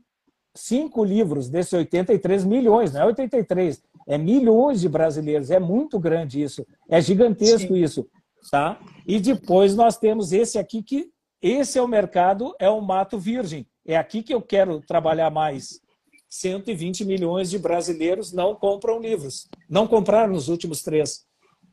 [0.54, 6.42] cinco livros desses 83 milhões, não é 83, é milhões de brasileiros, é muito grande
[6.42, 7.82] isso, é gigantesco Sim.
[7.82, 8.08] isso,
[8.50, 8.80] tá?
[9.06, 11.10] E depois nós temos esse aqui que
[11.42, 15.80] esse é o mercado, é o mato virgem, é aqui que eu quero trabalhar mais.
[16.28, 21.24] 120 milhões de brasileiros não compram livros, não compraram nos últimos três.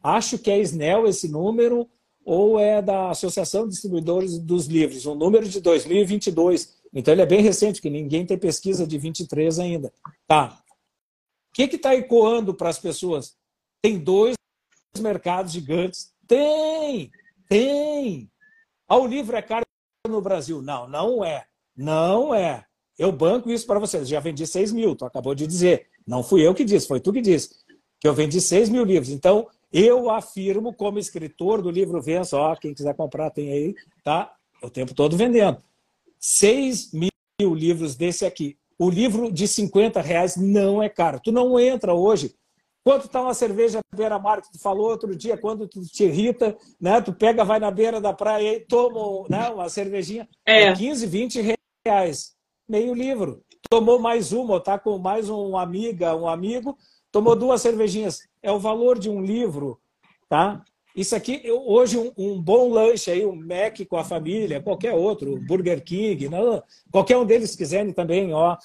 [0.01, 1.87] Acho que é Snell esse número,
[2.25, 6.76] ou é da Associação de Distribuidores dos Livros, um número de 2022.
[6.93, 9.93] Então ele é bem recente, que ninguém tem pesquisa de 23 ainda.
[10.27, 10.61] Tá.
[11.49, 13.35] O que está ecoando para as pessoas?
[13.81, 14.35] Tem dois
[14.99, 16.11] mercados gigantes.
[16.27, 17.11] Tem!
[17.47, 18.29] Tem!
[18.87, 19.65] Ah, o livro é caro
[20.07, 20.61] no Brasil.
[20.61, 21.45] Não, não é.
[21.75, 22.65] Não é.
[22.97, 24.07] Eu banco isso para vocês.
[24.07, 25.87] Já vendi 6 mil, tu acabou de dizer.
[26.05, 27.55] Não fui eu que disse, foi tu que disse.
[27.99, 29.09] Que eu vendi 6 mil livros.
[29.09, 34.33] Então, eu afirmo, como escritor do livro Vença, ó, quem quiser comprar tem aí, tá?
[34.63, 35.61] O tempo todo vendendo.
[36.19, 38.57] 6 mil livros desse aqui.
[38.77, 41.19] O livro de 50 reais não é caro.
[41.23, 42.35] Tu não entra hoje.
[42.83, 47.01] Quanto está uma cerveja beira-mar que tu falou outro dia, quando tu te irrita, né?
[47.01, 50.27] Tu pega, vai na beira da praia e toma né, uma cervejinha.
[50.45, 50.71] É.
[50.71, 52.33] 15, 20 reais.
[52.67, 53.43] Meio livro.
[53.69, 56.77] Tomou mais uma, ou tá com mais uma amiga, um amigo,
[57.11, 58.21] tomou duas cervejinhas.
[58.41, 59.81] É o valor de um livro,
[60.29, 60.63] tá?
[60.97, 65.39] Isso aqui, hoje, um, um, bom lanche aí, um Mac com a família, qualquer outro,
[65.47, 68.57] Burger King, não, qualquer um deles quiserem também ó,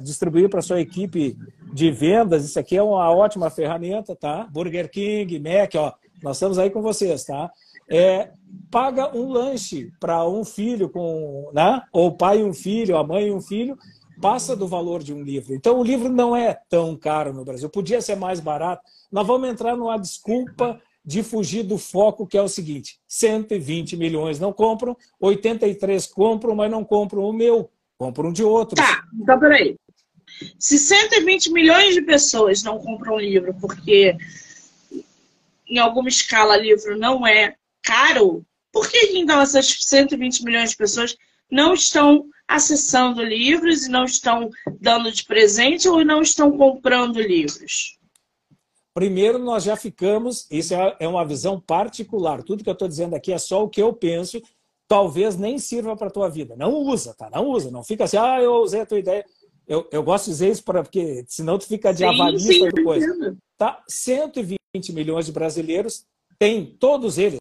[0.00, 1.36] distribuir para sua equipe
[1.74, 4.46] de vendas, isso aqui é uma ótima ferramenta, tá?
[4.52, 7.50] Burger King, Mac, ó, nós estamos aí com vocês, tá?
[7.90, 8.30] É,
[8.70, 11.82] paga um lanche para um filho com, né?
[11.92, 13.76] Ou pai e um filho, a mãe e um filho,
[14.22, 15.56] passa do valor de um livro.
[15.56, 18.84] Então o livro não é tão caro no Brasil, podia ser mais barato.
[19.10, 24.38] Nós vamos entrar numa desculpa de fugir do foco, que é o seguinte: 120 milhões
[24.38, 28.76] não compram, 83 compram, mas não compram o meu, compram de outro.
[28.76, 29.76] Tá, então peraí.
[30.58, 34.16] Se 120 milhões de pessoas não compram livro porque
[35.68, 41.16] em alguma escala livro não é caro, por que então essas 120 milhões de pessoas
[41.50, 47.99] não estão acessando livros e não estão dando de presente ou não estão comprando livros?
[48.92, 52.42] Primeiro, nós já ficamos, isso é, é uma visão particular.
[52.42, 54.42] Tudo que eu estou dizendo aqui é só o que eu penso,
[54.88, 56.56] talvez nem sirva para a tua vida.
[56.56, 57.30] Não usa, tá?
[57.30, 57.70] Não usa.
[57.70, 59.24] Não fica assim, ah, eu usei a tua ideia.
[59.66, 63.36] Eu, eu gosto de dizer isso para porque senão tu fica de avalista e coisa.
[63.56, 63.80] Tá?
[63.88, 64.58] 120
[64.92, 66.04] milhões de brasileiros
[66.40, 67.38] tem todos eles.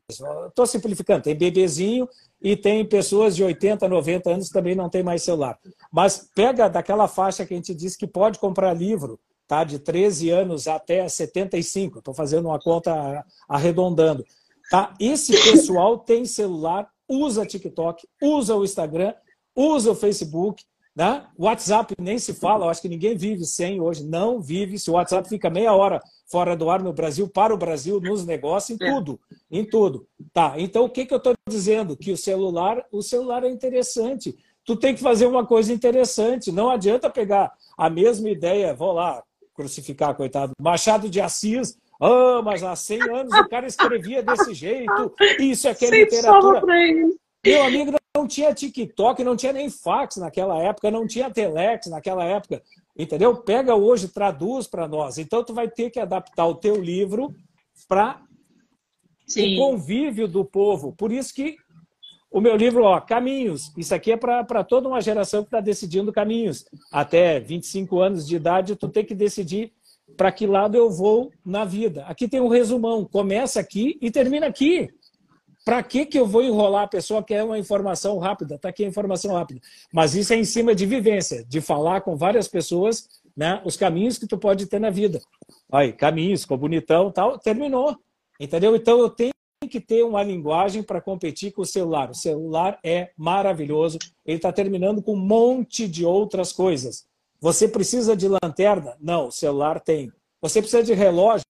[0.47, 2.07] Estou simplificando, tem bebezinho
[2.39, 5.57] e tem pessoas de 80, 90 anos que também não tem mais celular.
[5.91, 9.63] Mas pega daquela faixa que a gente disse que pode comprar livro tá?
[9.63, 11.97] de 13 anos até 75.
[11.97, 14.23] Estou fazendo uma conta arredondando.
[14.69, 14.93] Tá?
[14.99, 19.15] Esse pessoal tem celular, usa TikTok, usa o Instagram,
[19.55, 20.63] usa o Facebook,
[20.95, 21.25] né?
[21.35, 24.77] WhatsApp nem se fala, eu acho que ninguém vive sem hoje, não vive.
[24.77, 28.23] Se o WhatsApp fica meia hora fora do ar no Brasil, para o Brasil, nos
[28.23, 28.93] negócios, em é.
[28.93, 30.07] tudo, em tudo.
[30.31, 31.97] Tá, então o que, que eu estou dizendo?
[31.97, 34.37] Que o celular, o celular é interessante.
[34.63, 36.51] Tu tem que fazer uma coisa interessante.
[36.51, 39.23] Não adianta pegar a mesma ideia, vou lá,
[39.59, 40.53] crucificar, coitado.
[40.57, 45.75] Machado de Assis, ah, mas há 100 anos o cara escrevia desse jeito, isso é
[45.75, 46.61] que é literatura.
[47.45, 52.23] Meu amigo, não tinha TikTok, não tinha nem fax naquela época, não tinha telex naquela
[52.23, 52.61] época,
[52.97, 53.35] entendeu?
[53.35, 55.17] Pega hoje, traduz para nós.
[55.17, 57.35] Então, tu vai ter que adaptar o teu livro
[57.87, 58.21] para
[59.37, 60.93] o convívio do povo.
[60.97, 61.57] Por isso que
[62.31, 63.71] o meu livro, ó, Caminhos.
[63.75, 66.65] Isso aqui é para toda uma geração que está decidindo caminhos.
[66.91, 69.71] Até 25 anos de idade, tu tem que decidir
[70.15, 72.03] para que lado eu vou na vida.
[72.05, 73.05] Aqui tem um resumão.
[73.05, 74.89] Começa aqui e termina aqui.
[75.65, 78.55] Para que, que eu vou enrolar a pessoa que quer uma informação rápida?
[78.55, 79.59] Está aqui a informação rápida.
[79.93, 84.17] Mas isso é em cima de vivência, de falar com várias pessoas né, os caminhos
[84.17, 85.21] que tu pode ter na vida.
[85.71, 87.97] Aí, caminhos, ficou bonitão tal, terminou.
[88.39, 88.75] Entendeu?
[88.75, 89.31] Então eu tenho
[89.69, 92.09] que ter uma linguagem para competir com o celular.
[92.09, 97.07] O celular é maravilhoso, ele está terminando com um monte de outras coisas.
[97.39, 98.97] Você precisa de lanterna?
[98.99, 100.11] Não, o celular tem.
[100.41, 101.45] Você precisa de relógio?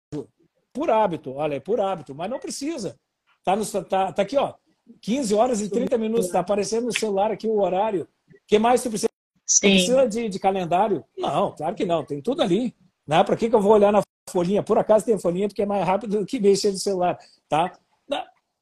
[0.71, 2.95] Por hábito, olha, é por hábito, mas não precisa.
[3.39, 4.53] Está tá, tá aqui, ó,
[5.01, 8.07] 15 horas e 30 minutos, está aparecendo no celular aqui o horário.
[8.27, 9.09] O que mais você precisa?
[9.45, 9.71] Sim.
[9.71, 11.03] Precisa de, de, calendário?
[11.17, 12.75] Não, claro que não, tem tudo ali.
[13.07, 13.23] Né?
[13.23, 14.61] Para que, que eu vou olhar na folhinha?
[14.61, 17.17] Por acaso tem folhinha, porque é mais rápido do que mexer no celular.
[17.47, 17.71] Tá?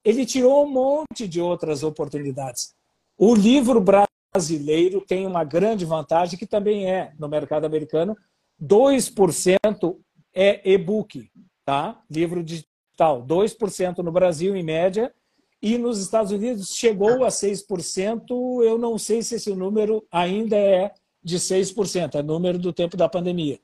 [0.08, 2.74] Ele tirou um monte de outras oportunidades.
[3.18, 8.16] O livro brasileiro tem uma grande vantagem, que também é no mercado americano:
[8.64, 9.98] 2%
[10.34, 11.30] é e-book,
[11.66, 12.02] tá?
[12.10, 13.22] livro digital.
[13.22, 15.14] 2% no Brasil, em média,
[15.62, 18.64] e nos Estados Unidos chegou a 6%.
[18.64, 23.10] Eu não sei se esse número ainda é de 6%, é número do tempo da
[23.10, 23.60] pandemia.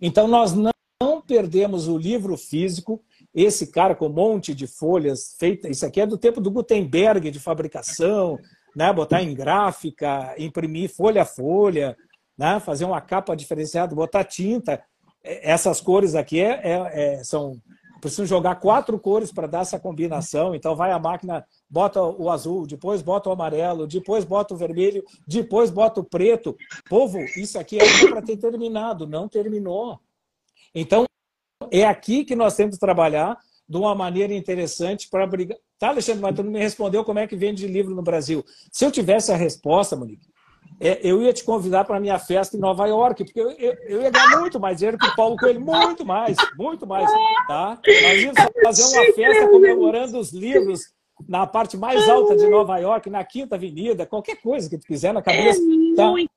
[0.00, 3.04] Então, nós não perdemos o livro físico,
[3.34, 7.30] esse cara com um monte de folhas feitas, isso aqui é do tempo do Gutenberg
[7.30, 8.38] de fabricação,
[8.74, 8.92] né?
[8.92, 11.96] botar em gráfica, imprimir folha a folha,
[12.36, 12.58] né?
[12.60, 14.82] fazer uma capa diferenciada, botar tinta.
[15.22, 17.60] É, essas cores aqui é, é, é, são
[18.00, 20.54] precisam jogar quatro cores para dar essa combinação.
[20.54, 25.04] Então vai a máquina, bota o azul, depois bota o amarelo, depois bota o vermelho,
[25.26, 26.56] depois bota o preto.
[26.88, 30.00] Povo, isso aqui é para ter terminado, não terminou.
[30.74, 31.04] Então
[31.70, 33.36] é aqui que nós temos que trabalhar
[33.68, 35.58] de uma maneira interessante para brigar.
[35.78, 38.44] Tá, Alexandre, mas tu não me respondeu como é que vende livro no Brasil.
[38.72, 40.26] Se eu tivesse a resposta, Monique,
[40.80, 43.74] é, eu ia te convidar para a minha festa em Nova York, porque eu, eu,
[43.84, 47.10] eu, ia ganhar muito mais dinheiro que o Paulo Coelho, muito mais, muito mais.
[47.46, 47.78] Tá?
[47.86, 50.80] Íamos fazer uma festa comemorando os livros
[51.28, 55.12] na parte mais alta de Nova York, na Quinta Avenida, qualquer coisa que tu quiser
[55.12, 55.60] na cabeça.
[55.60, 56.10] É tá?
[56.10, 56.30] muito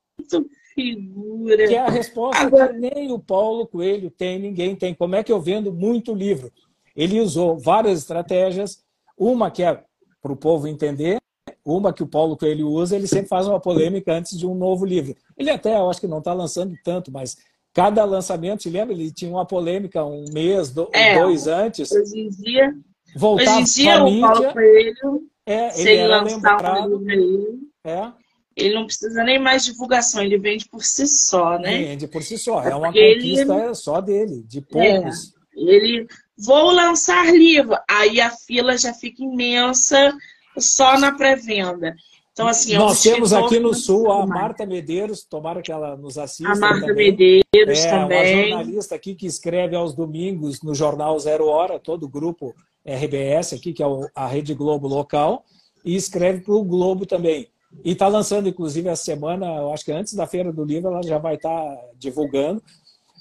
[0.74, 1.68] figura.
[1.68, 2.74] Que é a resposta Agora...
[2.74, 4.94] que nem o Paulo Coelho tem, ninguém tem.
[4.94, 6.52] Como é que eu vendo muito livro?
[6.96, 8.84] Ele usou várias estratégias,
[9.18, 9.84] uma que é
[10.22, 11.18] para o povo entender,
[11.66, 14.86] uma que o Paulo Coelho usa, ele sempre faz uma polêmica antes de um novo
[14.86, 15.16] livro.
[15.38, 17.38] Ele até, eu acho que não está lançando tanto, mas
[17.74, 18.94] cada lançamento, te lembra?
[18.94, 21.92] Ele tinha uma polêmica um mês, do, é, dois antes.
[21.92, 22.76] Hoje em dia,
[23.16, 28.12] voltar hoje em dia o Paulo Coelho, é, se ele, lançar lembrado, um livro é,
[28.56, 31.78] ele não precisa nem mais divulgação, ele vende por si só, né?
[31.80, 33.76] Vende por si só, é, é uma conquista ele...
[33.76, 35.34] só dele, de poucos.
[35.56, 40.14] É, ele, vou lançar livro, aí a fila já fica imensa,
[40.58, 41.96] só na pré-venda.
[42.34, 46.18] Então, assim, é Nós temos aqui no Sul a Marta Medeiros, tomara que ela nos
[46.18, 46.52] assista.
[46.52, 47.12] A Marta também.
[47.12, 48.36] Medeiros é, também.
[48.36, 53.54] Uma jornalista aqui que escreve aos domingos no jornal Zero Hora, todo o grupo RBS
[53.54, 53.86] aqui, que é
[54.16, 55.46] a Rede Globo local,
[55.86, 57.53] e escreve para o Globo também.
[57.84, 61.04] E está lançando, inclusive, essa semana, eu acho que antes da Feira do Livro, ela
[61.04, 62.62] já vai estar tá divulgando.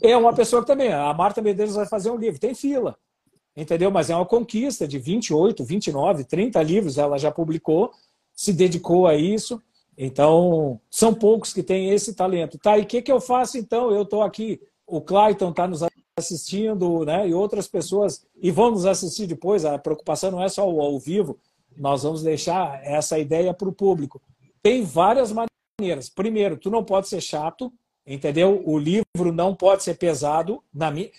[0.03, 2.97] É uma pessoa que também, a Marta Medeiros vai fazer um livro, tem fila,
[3.57, 3.91] entendeu?
[3.91, 7.93] Mas é uma conquista de 28, 29, 30 livros ela já publicou,
[8.35, 9.63] se dedicou a isso.
[9.97, 12.59] Então, são poucos que têm esse talento.
[12.59, 13.91] Tá, e o que, que eu faço então?
[13.91, 15.83] Eu estou aqui, o Clayton está nos
[16.17, 17.29] assistindo, né?
[17.29, 19.65] E outras pessoas, e vão nos assistir depois.
[19.65, 21.39] A preocupação não é só o ao vivo,
[21.77, 24.21] nós vamos deixar essa ideia para o público.
[24.63, 26.09] Tem várias maneiras.
[26.09, 27.73] Primeiro, tu não pode ser chato,
[28.07, 28.63] entendeu?
[28.65, 30.63] O livro não pode ser pesado.
[30.73, 31.11] Na minha,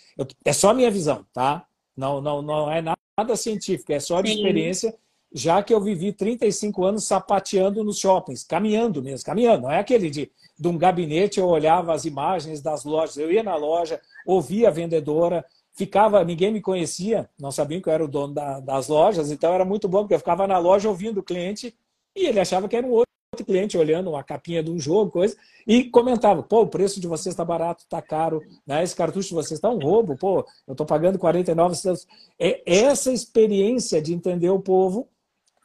[0.45, 1.65] é só a minha visão, tá?
[1.95, 4.35] Não, não, não é nada científico, é só de Sim.
[4.35, 4.95] experiência,
[5.31, 9.63] já que eu vivi 35 anos sapateando nos shoppings, caminhando mesmo, caminhando.
[9.63, 13.43] Não é aquele de, de um gabinete, eu olhava as imagens das lojas, eu ia
[13.43, 18.07] na loja, ouvia a vendedora, ficava, ninguém me conhecia, não sabiam que eu era o
[18.07, 21.23] dono da, das lojas, então era muito bom, porque eu ficava na loja ouvindo o
[21.23, 21.75] cliente
[22.15, 23.03] e ele achava que era um
[23.34, 25.36] outro cliente olhando uma capinha de um jogo, coisa,
[25.67, 28.84] e comentava, pô, o preço de vocês está barato, está caro, né?
[28.84, 32.07] esse cartucho de vocês está um roubo, pô, eu estou pagando 49 centavos.
[32.39, 35.09] É essa experiência de entender o povo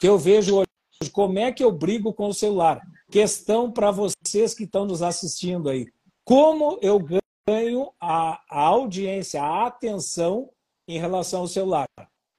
[0.00, 0.66] que eu vejo hoje.
[1.12, 2.80] Como é que eu brigo com o celular?
[3.10, 5.86] Questão para vocês que estão nos assistindo aí.
[6.24, 6.98] Como eu
[7.46, 10.50] ganho a, a audiência, a atenção
[10.86, 11.86] em relação ao celular?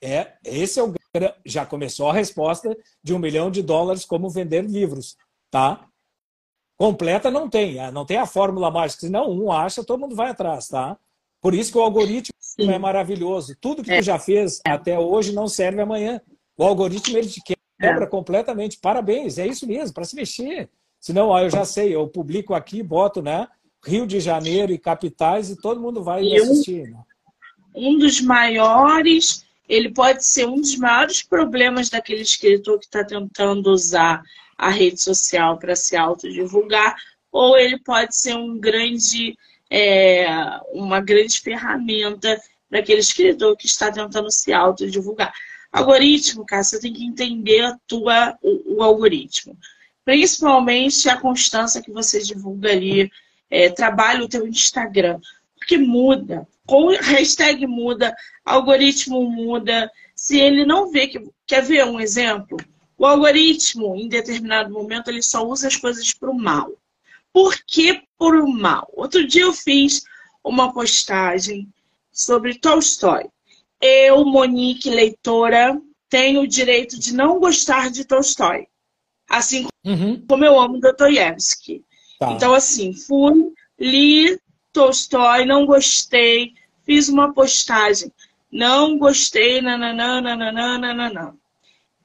[0.01, 0.93] É, esse é o
[1.45, 5.17] já começou a resposta de um milhão de dólares como vender livros,
[5.49, 5.87] tá?
[6.77, 10.29] Completa não tem, ah, não tem a fórmula mágica, senão um acha, todo mundo vai
[10.29, 10.97] atrás, tá?
[11.41, 12.71] Por isso que o algoritmo Sim.
[12.71, 13.55] é maravilhoso.
[13.59, 13.97] Tudo que é.
[13.97, 16.21] tu já fez até hoje não serve amanhã.
[16.57, 18.07] O algoritmo ele te quebra é.
[18.07, 18.77] completamente.
[18.77, 20.69] Parabéns, é isso mesmo, para se mexer.
[20.99, 23.47] Senão, ó, eu já sei, eu publico aqui, boto, né?
[23.85, 26.89] Rio de Janeiro e capitais e todo mundo vai e assistir.
[26.89, 27.03] Um, né?
[27.73, 33.69] um dos maiores ele pode ser um dos maiores problemas daquele escritor que está tentando
[33.69, 34.23] usar
[34.57, 36.95] a rede social para se autodivulgar,
[37.31, 39.37] ou ele pode ser um grande,
[39.69, 40.27] é,
[40.73, 45.31] uma grande ferramenta para aquele escritor que está tentando se autodivulgar.
[45.71, 49.55] Algoritmo, cara, você tem que entender a tua, o, o algoritmo.
[50.03, 53.11] Principalmente a constância que você divulga ali,
[53.51, 55.19] é, trabalha o teu Instagram.
[55.59, 59.91] Porque muda, com hashtag muda, algoritmo muda.
[60.15, 61.21] Se ele não vê que.
[61.45, 62.57] Quer ver um exemplo?
[62.97, 66.71] O algoritmo, em determinado momento, ele só usa as coisas para o mal.
[67.31, 68.91] Por que por o mal?
[68.93, 70.03] Outro dia eu fiz
[70.43, 71.67] uma postagem
[72.11, 73.25] sobre Tolstói.
[73.81, 75.79] Eu, Monique, leitora,
[76.09, 78.67] tenho o direito de não gostar de Tolstói.
[79.29, 80.21] Assim uhum.
[80.27, 81.85] como eu amo Dostoiévski.
[82.19, 82.33] Tá.
[82.33, 84.37] Então, assim, fui, li
[84.71, 86.53] Tolstói, não gostei,
[86.85, 88.11] fiz uma postagem.
[88.51, 91.33] Não gostei, nananã, nananã.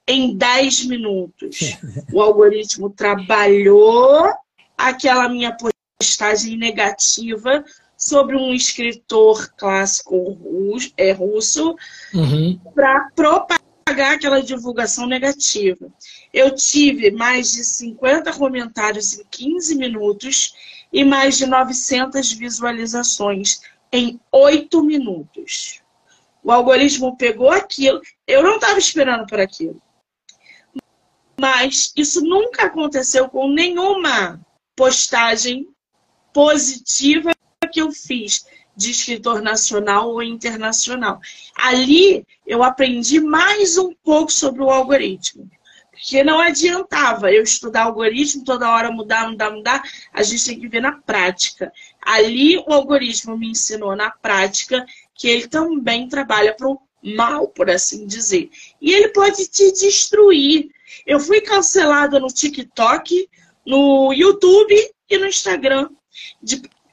[0.07, 1.79] Em 10 minutos,
[2.13, 4.31] o algoritmo trabalhou
[4.77, 5.57] aquela minha
[5.99, 7.65] postagem negativa
[7.97, 10.37] sobre um escritor clássico
[10.97, 11.75] é, russo
[12.13, 12.61] uhum.
[12.75, 15.89] para propagar aquela divulgação negativa.
[16.33, 20.55] Eu tive mais de 50 comentários em 15 minutos
[20.95, 25.83] e mais de 900 visualizações em 8 minutos.
[26.41, 29.83] O algoritmo pegou aquilo, eu não estava esperando por aquilo.
[31.39, 34.41] Mas isso nunca aconteceu com nenhuma
[34.77, 35.69] postagem
[36.33, 37.33] positiva
[37.73, 41.19] que eu fiz de escritor nacional ou internacional.
[41.57, 45.51] Ali eu aprendi mais um pouco sobre o algoritmo.
[45.95, 49.83] Porque não adiantava eu estudar algoritmo, toda hora mudar, mudar, mudar.
[50.13, 51.73] A gente tem que ver na prática.
[52.03, 54.85] Ali o algoritmo me ensinou na prática
[55.15, 58.51] que ele também trabalha para o mal, por assim dizer.
[58.81, 60.71] E ele pode te destruir.
[61.07, 63.29] Eu fui cancelada no TikTok,
[63.65, 64.75] no YouTube
[65.09, 65.89] e no Instagram.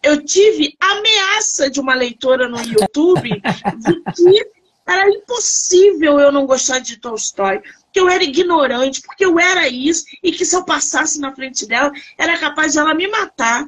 [0.03, 4.51] Eu tive ameaça de uma leitora no YouTube de que
[4.87, 7.61] era impossível eu não gostar de Tolstói,
[7.91, 11.67] que eu era ignorante, porque eu era isso, e que se eu passasse na frente
[11.67, 13.67] dela, era capaz de ela me matar.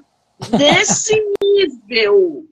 [0.51, 2.45] Nesse nível.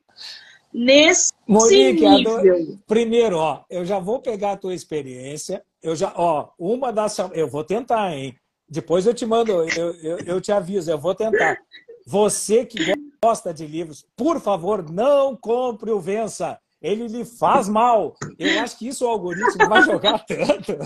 [0.73, 2.37] Nesse Monique, nível.
[2.37, 2.79] Adoro...
[2.87, 5.63] Primeiro, ó, eu já vou pegar a tua experiência.
[5.81, 7.17] Eu já, ó, uma das.
[7.33, 8.35] Eu vou tentar, hein?
[8.69, 11.57] Depois eu te mando, eu, eu, eu te aviso, eu vou tentar.
[12.05, 16.57] Você que gosta de livros, por favor, não compre o Vença.
[16.81, 18.15] Ele lhe faz mal.
[18.39, 20.77] Eu acho que isso o algoritmo vai jogar tanto.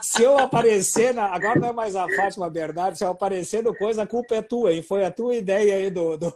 [0.00, 1.26] se eu aparecer, na...
[1.26, 4.42] agora não é mais a Fátima Bernardo, se eu aparecer no coisa, a culpa é
[4.42, 4.82] tua, hein?
[4.82, 6.32] Foi a tua ideia aí do, do,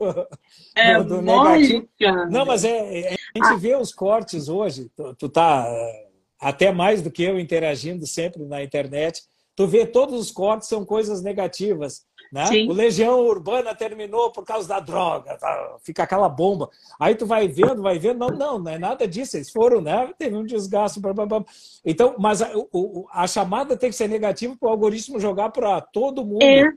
[0.76, 1.88] é do, do negativo.
[2.30, 6.08] Não, mas é, é, a gente vê os cortes hoje, tu, tu tá é,
[6.38, 9.22] até mais do que eu interagindo sempre na internet,
[9.56, 12.04] tu vê todos os cortes são coisas negativas.
[12.32, 12.44] Né?
[12.68, 15.76] O Legião Urbana terminou por causa da droga, tá?
[15.82, 16.70] fica aquela bomba.
[16.98, 19.36] Aí tu vai vendo, vai vendo, não, não, não é nada disso.
[19.36, 20.12] Eles foram, né?
[20.16, 21.00] Teve um desgaste.
[21.00, 21.44] Blá, blá, blá.
[21.84, 25.80] Então, mas a, o, a, chamada tem que ser negativa para o algoritmo jogar para
[25.80, 26.42] todo mundo.
[26.42, 26.70] É.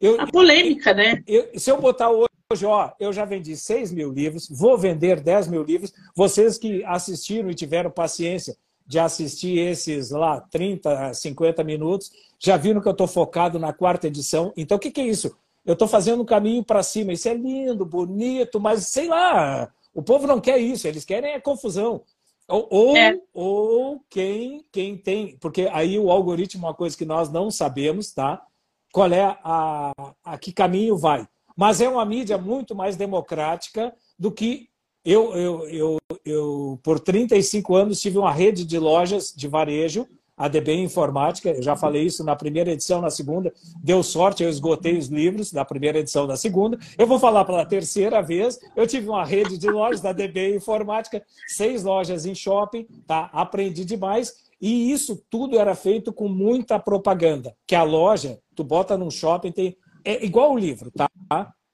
[0.00, 1.22] Eu, a polêmica, né?
[1.26, 5.48] Eu, se eu botar hoje, ó, eu já vendi 6 mil livros, vou vender 10
[5.48, 5.92] mil livros.
[6.14, 8.56] Vocês que assistiram e tiveram paciência
[8.88, 14.06] de assistir esses lá 30, 50 minutos, já viram que eu estou focado na quarta
[14.06, 14.50] edição.
[14.56, 15.36] Então, o que, que é isso?
[15.64, 17.12] Eu estou fazendo um caminho para cima.
[17.12, 21.40] Isso é lindo, bonito, mas sei lá, o povo não quer isso, eles querem a
[21.40, 22.02] confusão.
[22.48, 23.14] Ou, ou, é.
[23.34, 25.36] ou quem, quem tem.
[25.36, 28.42] Porque aí o algoritmo é uma coisa que nós não sabemos, tá?
[28.90, 29.92] Qual é a,
[30.24, 31.28] a que caminho vai.
[31.54, 34.67] Mas é uma mídia muito mais democrática do que
[35.10, 40.06] eu, eu, eu, eu, por 35 anos, tive uma rede de lojas de varejo,
[40.36, 43.52] a DB Informática, eu já falei isso na primeira edição, na segunda,
[43.82, 46.78] deu sorte, eu esgotei os livros da primeira edição, da segunda.
[46.96, 51.22] Eu vou falar pela terceira vez, eu tive uma rede de lojas da DB Informática,
[51.48, 53.30] seis lojas em shopping, tá?
[53.32, 58.96] aprendi demais, e isso tudo era feito com muita propaganda, que a loja, tu bota
[58.96, 59.76] num shopping, tem...
[60.04, 61.08] é igual o livro, tá?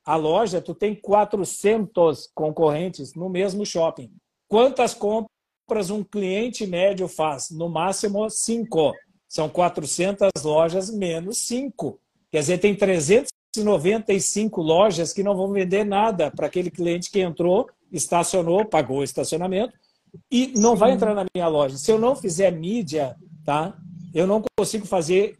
[0.05, 4.12] A loja, tu tem 400 concorrentes no mesmo shopping.
[4.46, 7.50] Quantas compras um cliente médio faz?
[7.50, 8.92] No máximo, cinco.
[9.26, 11.98] São 400 lojas menos cinco.
[12.30, 17.66] Quer dizer, tem 395 lojas que não vão vender nada para aquele cliente que entrou,
[17.90, 19.72] estacionou, pagou o estacionamento
[20.30, 21.78] e não vai entrar na minha loja.
[21.78, 23.74] Se eu não fizer mídia, tá?
[24.12, 25.38] Eu não consigo fazer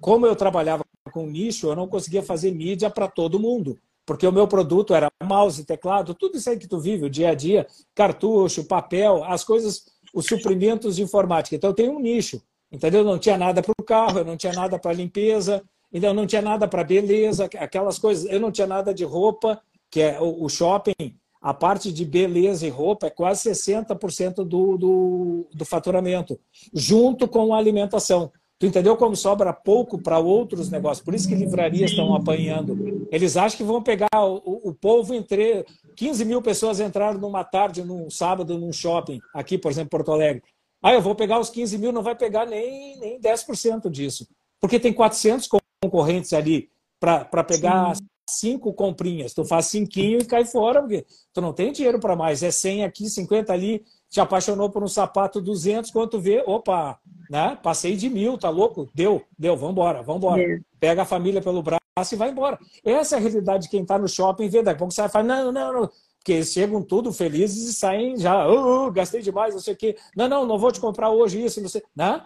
[0.00, 0.82] como eu trabalhava
[1.12, 3.78] com nicho, eu não conseguia fazer mídia para todo mundo
[4.10, 7.30] porque o meu produto era mouse, teclado, tudo isso aí que tu vive, o dia
[7.30, 11.54] a dia, cartucho, papel, as coisas, os suprimentos de informática.
[11.54, 12.42] Então eu tenho um nicho,
[12.72, 13.04] entendeu?
[13.04, 16.42] Não tinha nada para o carro, eu não tinha nada para limpeza, então não tinha
[16.42, 18.28] nada para beleza, aquelas coisas.
[18.28, 22.68] Eu não tinha nada de roupa, que é o shopping, a parte de beleza e
[22.68, 26.36] roupa é quase 60% do, do, do faturamento,
[26.74, 28.32] junto com a alimentação.
[28.60, 31.02] Tu entendeu como sobra pouco para outros negócios?
[31.02, 33.08] Por isso que livrarias estão apanhando.
[33.10, 35.64] Eles acham que vão pegar o, o povo entre
[35.96, 40.42] 15 mil pessoas entraram numa tarde, num sábado, num shopping, aqui, por exemplo, Porto Alegre.
[40.82, 44.28] Ah, eu vou pegar os 15 mil, não vai pegar nem, nem 10% disso.
[44.60, 45.48] Porque tem 400
[45.82, 46.68] concorrentes ali
[47.00, 48.02] para pegar Sim.
[48.38, 49.34] Cinco comprinhas.
[49.34, 52.42] Tu faz cinquinho e cai fora, porque tu não tem dinheiro para mais.
[52.42, 53.84] É 100 aqui, 50 ali.
[54.08, 56.98] Te apaixonou por um sapato 200, quando tu vê, opa,
[57.30, 57.56] né?
[57.62, 58.88] Passei de mil, tá louco?
[58.94, 60.42] Deu, deu, vambora, vambora.
[60.42, 60.58] É.
[60.80, 61.80] Pega a família pelo braço
[62.12, 62.58] e vai embora.
[62.84, 64.62] Essa é a realidade de quem está no shopping vê.
[64.62, 65.90] Daqui a pouco você vai falar, não, não, não.
[66.18, 69.76] Porque eles chegam tudo felizes e saem já, oh, oh, gastei demais, não sei o
[69.76, 69.96] quê.
[70.14, 71.82] Não, não, não vou te comprar hoje isso, não sei.
[71.96, 72.22] Né?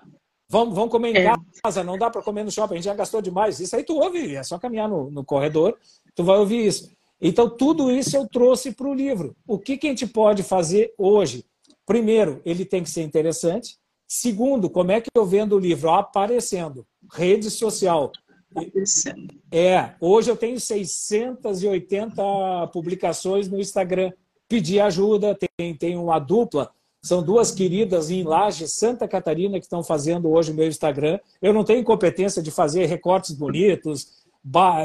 [0.49, 1.35] Vamos, vamos comer em é.
[1.63, 3.61] casa, não dá para comer no shopping, a gente já gastou demais.
[3.61, 5.77] Isso aí tu ouve, é só caminhar no, no corredor,
[6.15, 6.91] tu vai ouvir isso.
[7.21, 9.35] Então, tudo isso eu trouxe para o livro.
[9.47, 11.45] O que, que a gente pode fazer hoje?
[11.87, 13.79] Primeiro, ele tem que ser interessante.
[14.07, 15.91] Segundo, como é que eu vendo o livro?
[15.91, 16.87] Aparecendo.
[17.13, 18.13] Rede social.
[19.51, 24.13] É, hoje eu tenho 680 publicações no Instagram.
[24.49, 26.71] Pedi ajuda, tem, tem uma dupla
[27.05, 31.21] São duas queridas em Laje, Santa Catarina, que estão fazendo hoje o meu Instagram.
[31.43, 34.25] Eu não tenho competência de fazer recortes bonitos,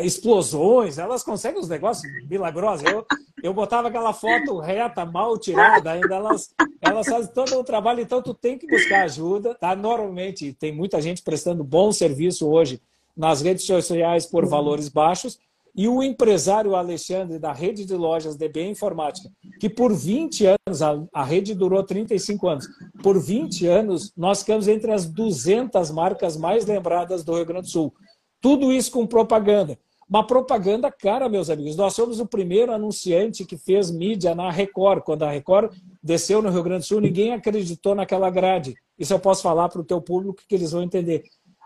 [0.03, 2.86] explosões, elas conseguem os negócios milagrosos.
[2.91, 3.05] Eu,
[3.41, 8.22] eu botava aquela foto reta, mal tirada, ainda elas, elas fazem todo o trabalho, então
[8.22, 9.55] tu tem que buscar ajuda.
[9.55, 9.74] Tá?
[9.74, 12.82] Normalmente tem muita gente prestando bom serviço hoje
[13.15, 15.39] nas redes sociais por valores baixos.
[15.80, 19.30] E o empresário Alexandre, da rede de lojas DB Informática,
[19.61, 22.67] que por 20 anos, a, a rede durou 35 anos,
[23.01, 27.71] por 20 anos nós ficamos entre as 200 marcas mais lembradas do Rio Grande do
[27.71, 27.93] Sul.
[28.41, 29.80] Tudo isso com propaganda.
[30.09, 31.77] Uma propaganda cara, meus amigos.
[31.77, 35.03] Nós somos o primeiro anunciante que fez mídia na Record.
[35.03, 35.71] Quando a Record
[36.03, 38.75] desceu no Rio Grande do Sul, ninguém acreditou naquela grade.
[38.97, 41.23] Isso eu posso falar para o teu público que eles vão entender.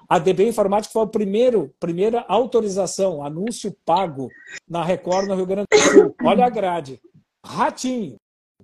[0.08, 4.30] A DB Informática foi a primeiro, primeira autorização, anúncio pago
[4.68, 6.16] na Record no Rio Grande do Sul.
[6.24, 7.02] Olha a grade.
[7.46, 8.18] Ratinho.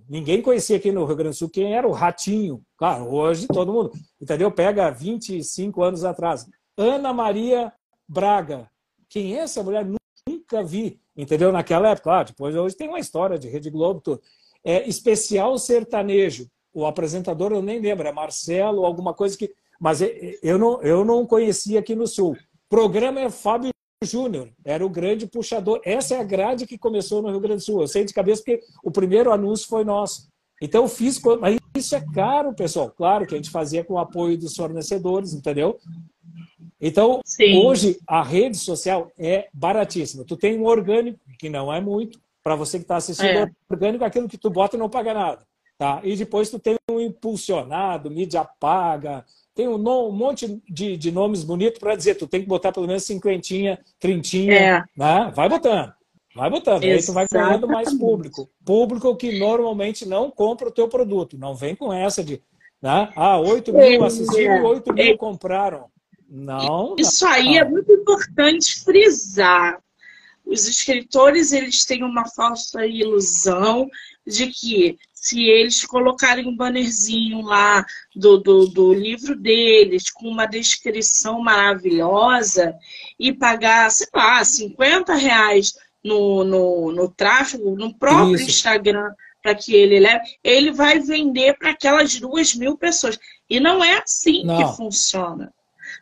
[0.08, 2.62] Ninguém conhecia aqui no Rio Grande do Sul quem era o Ratinho.
[2.78, 4.52] Claro, hoje todo mundo, entendeu?
[4.52, 6.48] Pega 25 anos atrás.
[6.78, 7.72] Ana Maria
[8.08, 8.70] Braga.
[9.08, 9.86] Quem é essa mulher?
[10.28, 11.52] Nunca vi, entendeu?
[11.52, 14.22] Naquela época, claro, depois hoje tem uma história de Rede Globo, tudo.
[14.64, 16.48] É especial sertanejo.
[16.74, 19.54] O apresentador eu nem lembro, é Marcelo, alguma coisa que.
[19.80, 22.38] Mas eu não, eu não conhecia aqui no Sul.
[22.70, 23.72] Programa é Fábio
[24.04, 25.82] Júnior, era o grande puxador.
[25.84, 27.82] Essa é a grade que começou no Rio Grande do Sul.
[27.82, 30.28] Eu sei de cabeça porque o primeiro anúncio foi nosso.
[30.62, 32.92] Então eu fiz, mas isso é caro, pessoal.
[32.92, 35.80] Claro que a gente fazia com o apoio dos fornecedores, entendeu?
[36.82, 37.58] Então, Sim.
[37.58, 40.24] hoje, a rede social é baratíssima.
[40.24, 43.52] Tu tem um orgânico, que não é muito, para você que está assistindo, é.
[43.70, 45.46] orgânico aquilo que tu bota e não paga nada.
[45.78, 46.02] Tá?
[46.04, 49.26] E depois tu tem um impulsionado, mídia paga,
[49.60, 52.88] tem um, um monte de, de nomes bonitos para dizer, tu tem que botar pelo
[52.88, 54.84] menos cinquentinha, trintinha, é.
[54.96, 55.34] né?
[55.36, 55.94] vai botando.
[56.34, 57.02] Vai botando, Exatamente.
[57.02, 58.50] aí tu vai ganhando mais público.
[58.64, 61.38] Público que normalmente não compra o teu produto.
[61.38, 62.42] Não vem com essa de,
[62.82, 63.12] né?
[63.18, 65.88] ah, 8 mil assistiram e 8 mil compraram.
[66.30, 66.96] Não.
[66.98, 67.34] Isso não.
[67.34, 69.82] aí é muito importante frisar.
[70.46, 73.90] Os escritores eles têm uma falsa ilusão
[74.26, 80.46] de que se eles colocarem um bannerzinho lá do, do, do, livro deles, com uma
[80.46, 82.74] descrição maravilhosa,
[83.20, 88.50] e pagar, sei lá, 50 reais no, no, no tráfego, no próprio Isso.
[88.50, 89.12] Instagram,
[89.44, 93.20] para que ele leve, ele vai vender para aquelas duas mil pessoas.
[93.50, 94.58] E não é assim não.
[94.58, 95.54] que funciona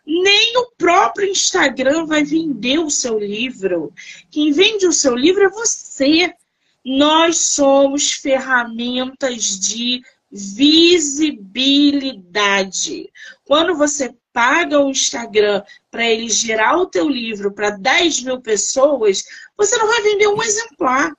[0.05, 3.93] nem o próprio Instagram vai vender o seu livro.
[4.31, 6.33] Quem vende o seu livro é você.
[6.87, 13.11] Nós somos ferramentas de visibilidade.
[13.43, 15.61] Quando você paga o Instagram
[15.91, 19.25] para ele gerar o teu livro para 10 mil pessoas,
[19.57, 21.11] você não vai vender um exemplar.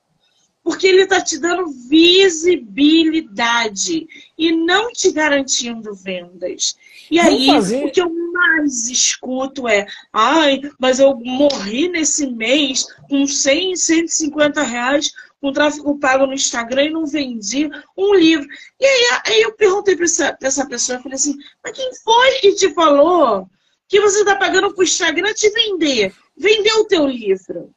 [0.62, 4.06] Porque ele está te dando visibilidade
[4.38, 6.78] e não te garantindo vendas.
[7.10, 7.84] E aí, fazer...
[7.84, 14.62] o que eu mais escuto é: ai, mas eu morri nesse mês com 100, 150
[14.62, 18.46] reais com tráfego pago no Instagram e não vendi um livro.
[18.78, 22.30] E aí, aí eu perguntei para essa, essa pessoa, eu falei assim, mas quem foi
[22.40, 23.48] que te falou
[23.86, 26.14] que você está pagando para o Instagram te vender?
[26.36, 27.72] Vender o teu livro.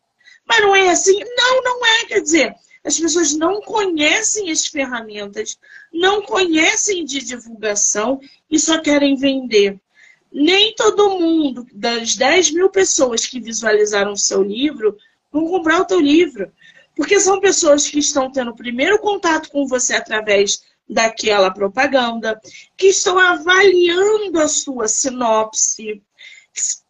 [0.46, 1.20] Mas não é assim?
[1.38, 2.06] Não, não é.
[2.06, 5.58] Quer dizer, as pessoas não conhecem as ferramentas,
[5.94, 9.80] não conhecem de divulgação e só querem vender.
[10.32, 14.98] Nem todo mundo, das 10 mil pessoas que visualizaram o seu livro,
[15.32, 16.52] vão comprar o teu livro.
[17.02, 22.40] Porque são pessoas que estão tendo primeiro contato com você através daquela propaganda,
[22.78, 26.00] que estão avaliando a sua sinopse,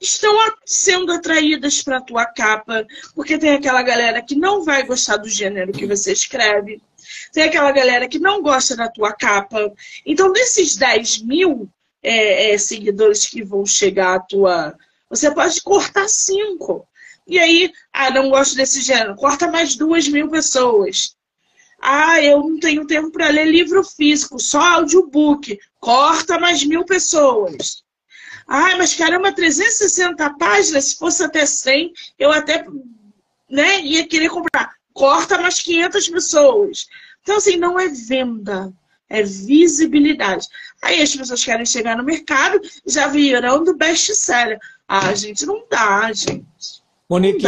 [0.01, 0.35] estão
[0.65, 2.85] sendo atraídas para a tua capa,
[3.15, 6.81] porque tem aquela galera que não vai gostar do gênero que você escreve,
[7.31, 9.71] tem aquela galera que não gosta da tua capa.
[10.05, 11.69] Então, desses 10 mil
[12.03, 14.75] é, é, seguidores que vão chegar à tua.
[15.09, 16.85] Você pode cortar cinco.
[17.31, 21.15] E aí, ah, não gosto desse gênero, corta mais duas mil pessoas.
[21.81, 25.57] Ah, eu não tenho tempo para ler livro físico, só audiobook.
[25.79, 27.85] Corta mais mil pessoas.
[28.45, 32.65] Ai, mas caramba, 360 páginas, se fosse até 100, eu até
[33.49, 34.73] né, ia querer comprar.
[34.93, 36.87] Corta mais 500 pessoas.
[37.21, 38.73] Então, assim, não é venda,
[39.07, 40.49] é visibilidade.
[40.81, 44.59] Aí as pessoas querem chegar no mercado, já viram do best-seller.
[44.85, 46.80] Ah, gente, não dá, gente.
[47.11, 47.45] Monique.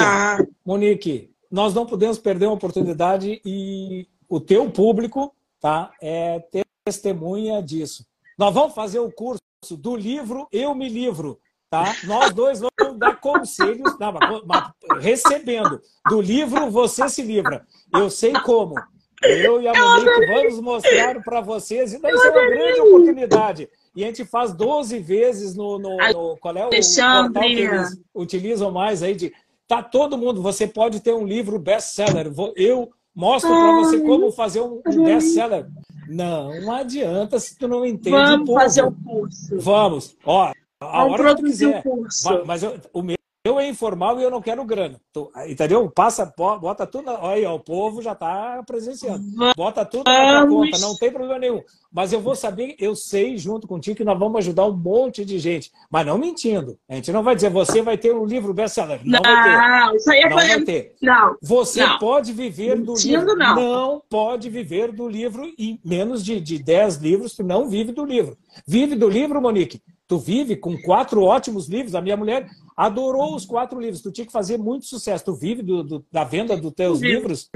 [0.66, 6.43] Monique, nós não podemos perder uma oportunidade e o teu público tá, é
[6.84, 8.05] testemunha disso.
[8.38, 9.41] Nós vamos fazer o curso
[9.78, 11.39] do livro Eu Me Livro.
[11.70, 11.95] Tá?
[12.03, 17.66] Nós dois vamos dar conselhos, não, mas, mas, recebendo do livro Você Se Livra.
[17.93, 18.76] Eu sei como.
[19.24, 21.93] Eu e a Monique vamos mostrar para vocês.
[21.93, 23.70] E daí é uma grande oportunidade.
[23.95, 25.78] E a gente faz 12 vezes no.
[25.78, 29.14] no, no qual é o portal que eles utilizam mais aí?
[29.14, 29.32] De,
[29.68, 30.41] tá todo mundo.
[30.41, 32.32] Você pode ter um livro best-seller.
[32.55, 35.68] Eu mostro para você como fazer um, um best-seller.
[36.07, 38.11] Não, não adianta se tu não entende.
[38.11, 39.57] Vamos fazer o curso.
[39.59, 40.18] Vamos.
[40.26, 41.84] Ó, a Vamos hora que tu quiser.
[41.86, 42.45] O.
[42.45, 45.02] Mas eu, o meu eu é informal e eu não quero grana.
[45.46, 45.91] Entendeu?
[45.91, 47.10] Passa, bota tudo.
[47.12, 49.22] Olha aí, ó, o povo já está presenciando.
[49.54, 51.62] Bota tudo na conta, não tem problema nenhum.
[51.91, 55.39] Mas eu vou saber, eu sei junto contigo que nós vamos ajudar um monte de
[55.39, 55.74] gente.
[55.91, 56.80] Mas não mentindo.
[56.88, 59.02] A gente não vai dizer, você vai ter um livro best-seller.
[59.04, 59.96] Não, não, vai ter.
[59.98, 60.96] Isso aí é não vai ter.
[61.02, 61.38] Não.
[61.41, 62.00] Você não.
[62.00, 63.36] pode viver do mentindo, livro.
[63.36, 63.56] Não.
[63.56, 68.06] não pode viver do livro em menos de, de 10 livros, tu não vive do
[68.06, 68.38] livro.
[68.66, 69.82] Vive do livro, Monique.
[70.08, 71.96] Tu vive com quatro ótimos livros.
[71.96, 74.01] A minha mulher adorou os quatro livros.
[74.01, 75.26] Tu tinha que fazer muito sucesso.
[75.26, 77.49] Tu vive do, do, da venda dos teus livros.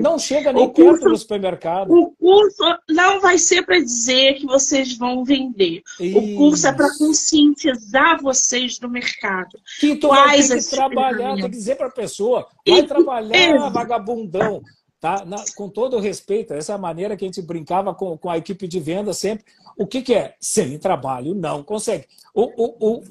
[0.00, 1.90] Não chega nem curso, perto do supermercado.
[1.92, 5.82] O curso não vai ser para dizer que vocês vão vender.
[6.00, 6.18] Isso.
[6.18, 9.58] O curso é para conscientizar vocês do mercado.
[9.80, 12.82] Que tu Quais vai ter que trabalhar, tem que dizer para a pessoa, vai e,
[12.82, 14.62] trabalhar, vagabundão.
[15.00, 15.24] Tá?
[15.24, 18.30] Na, com todo o respeito, essa é a maneira que a gente brincava com, com
[18.30, 19.44] a equipe de venda sempre.
[19.76, 20.36] O que, que é?
[20.40, 22.06] Sem trabalho, não consegue.
[22.32, 23.02] O, o, o,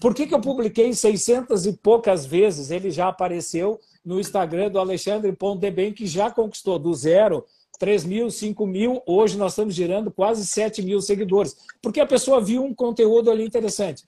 [0.00, 2.70] por que, que eu publiquei 600 e poucas vezes?
[2.70, 7.44] Ele já apareceu no Instagram do Alexandre Pondebem, que já conquistou do zero
[7.80, 11.56] 3 mil, 5 mil, hoje nós estamos girando quase 7 mil seguidores.
[11.80, 14.04] Porque a pessoa viu um conteúdo ali interessante.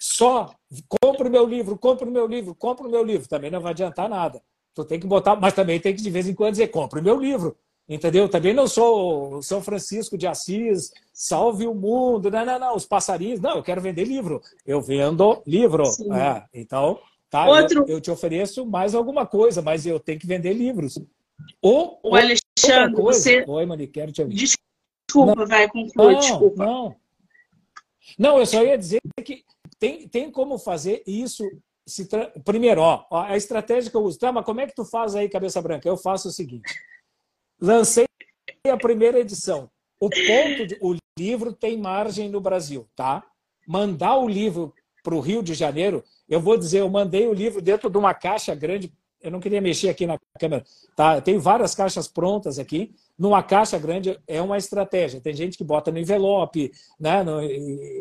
[0.00, 0.52] Só
[1.00, 3.28] compra o meu livro, compra o meu livro, compra o meu livro.
[3.28, 4.42] Também não vai adiantar nada.
[4.74, 7.02] Tu tem que botar, mas também tem que de vez em quando dizer, compra o
[7.02, 7.56] meu livro.
[7.88, 8.28] Entendeu?
[8.28, 12.30] Também não sou São Francisco de Assis, salve o mundo.
[12.30, 13.40] Não, não, não, os passarinhos.
[13.40, 14.40] Não, eu quero vender livro.
[14.64, 15.82] Eu vendo livro.
[16.14, 17.80] É, então, tá, Outro...
[17.80, 20.98] eu, eu, te ofereço mais alguma coisa, mas eu tenho que vender livros.
[21.60, 23.44] Ou, o Alexandre, você.
[23.46, 24.36] Oi, Mani, quero te ouvir.
[24.36, 26.64] Desculpa, não, vai, conclui, não, desculpa.
[26.64, 26.96] Não.
[28.18, 29.44] Não, eu só ia dizer que
[29.78, 31.44] tem, tem como fazer isso.
[32.08, 32.32] Tra...
[32.44, 34.18] Primeiro, ó, a estratégia que eu uso.
[34.20, 35.88] Tá, mas como é que tu faz aí, cabeça branca?
[35.88, 36.72] Eu faço o seguinte
[37.62, 38.06] Lancei
[38.68, 39.70] a primeira edição.
[40.00, 43.22] O ponto, de, o livro tem margem no Brasil, tá?
[43.68, 47.62] Mandar o livro para o Rio de Janeiro, eu vou dizer, eu mandei o livro
[47.62, 48.92] dentro de uma caixa grande.
[49.20, 50.64] Eu não queria mexer aqui na câmera,
[50.96, 51.18] tá?
[51.18, 52.92] Eu tenho várias caixas prontas aqui.
[53.16, 55.20] Numa caixa grande é uma estratégia.
[55.20, 57.22] Tem gente que bota no envelope, né?
[57.22, 57.38] No,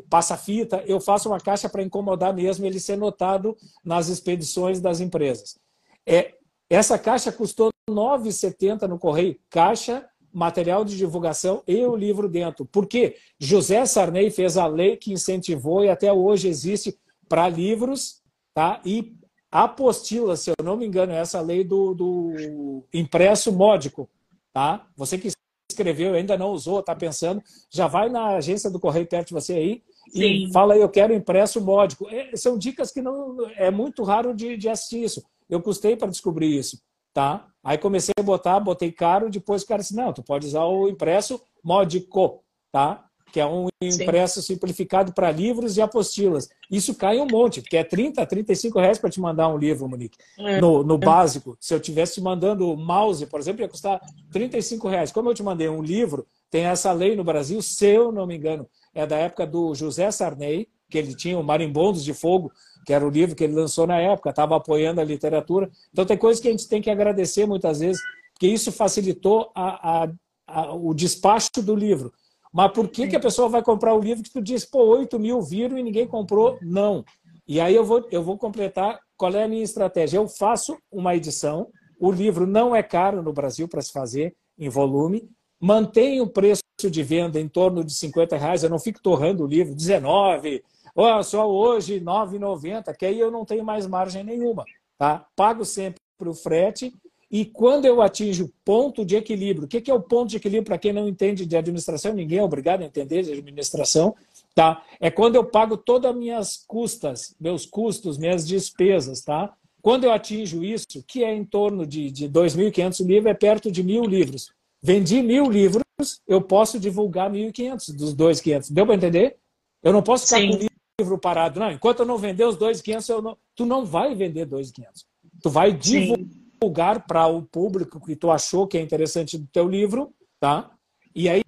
[0.10, 0.84] passa fita.
[0.88, 3.56] Eu faço uma caixa para incomodar mesmo ele ser notado
[3.86, 5.60] nas expedições das empresas.
[6.04, 6.34] É,
[6.68, 9.38] essa caixa custou 9,70 no correio.
[9.50, 12.66] Caixa, material de divulgação e o livro dentro.
[12.66, 13.16] Por quê?
[13.40, 18.22] José Sarney fez a lei que incentivou e até hoje existe para livros
[18.54, 18.82] tá?
[18.86, 19.14] e
[19.52, 24.10] apostila, se eu não me engano, essa lei do, do impresso módico.
[24.54, 24.88] Tá?
[24.96, 25.30] Você que
[25.70, 29.54] escreveu ainda não usou, está pensando, já vai na agência do correio perto de você
[29.54, 30.46] aí Sim.
[30.48, 32.08] e fala, eu quero impresso módico.
[32.10, 35.24] É, são dicas que não é muito raro de, de assistir isso.
[35.50, 36.82] Eu custei para descobrir isso,
[37.14, 37.48] tá?
[37.64, 40.88] Aí comecei a botar, botei caro, depois o cara disse, não, tu pode usar o
[40.88, 43.06] impresso módico, tá?
[43.32, 44.54] Que é um impresso Sim.
[44.54, 46.50] simplificado para livros e apostilas.
[46.70, 50.18] Isso cai um monte, porque é 30, 35 reais para te mandar um livro, Monique.
[50.38, 50.60] É.
[50.60, 51.56] No, no básico.
[51.60, 54.02] Se eu tivesse te mandando mouse, por exemplo, ia custar
[54.32, 55.12] 35 reais.
[55.12, 58.36] Como eu te mandei um livro, tem essa lei no Brasil, se eu não me
[58.36, 62.52] engano, é da época do José Sarney, que ele tinha o Marimbondos de Fogo,
[62.86, 65.70] que era o livro que ele lançou na época, estava apoiando a literatura.
[65.92, 68.02] Então, tem coisas que a gente tem que agradecer muitas vezes,
[68.34, 70.12] porque isso facilitou a, a,
[70.48, 72.12] a, o despacho do livro.
[72.54, 75.18] Mas por que, que a pessoa vai comprar o livro que tu diz, pô, 8
[75.18, 76.58] mil viram e ninguém comprou?
[76.62, 77.06] Não.
[77.48, 80.18] E aí eu vou, eu vou completar qual é a minha estratégia.
[80.18, 81.68] Eu faço uma edição,
[82.00, 85.30] o livro não é caro no Brasil para se fazer em volume,
[85.60, 89.48] mantenho o preço de venda em torno de 50 reais, eu não fico torrando o
[89.48, 90.64] livro, 19,
[90.96, 94.66] Olha, só hoje R$ 9,90, que aí eu não tenho mais margem nenhuma.
[94.98, 95.26] Tá?
[95.36, 96.94] Pago sempre o frete
[97.32, 100.78] e quando eu atinjo ponto de equilíbrio, o que é o ponto de equilíbrio para
[100.78, 102.14] quem não entende de administração?
[102.14, 104.14] Ninguém é obrigado a entender de administração.
[104.54, 104.84] Tá?
[105.00, 109.22] É quando eu pago todas as minhas custas, meus custos, minhas despesas.
[109.22, 109.54] Tá?
[109.82, 113.82] Quando eu atinjo isso, que é em torno de, de 2.500 livros, é perto de
[113.82, 114.52] mil livros.
[114.84, 115.84] Vendi mil livros,
[116.28, 118.74] eu posso divulgar 1.500 dos 2.500.
[118.74, 119.38] Deu para entender?
[119.82, 120.68] Eu não posso ficar Sim.
[121.02, 121.60] Livro parado.
[121.60, 123.38] Não, enquanto eu não vender os 2,500, eu não...
[123.56, 125.06] tu não vai vender 2,500.
[125.42, 130.14] Tu vai divulgar para o público que tu achou que é interessante do teu livro,
[130.40, 130.72] tá?
[131.14, 131.42] E aí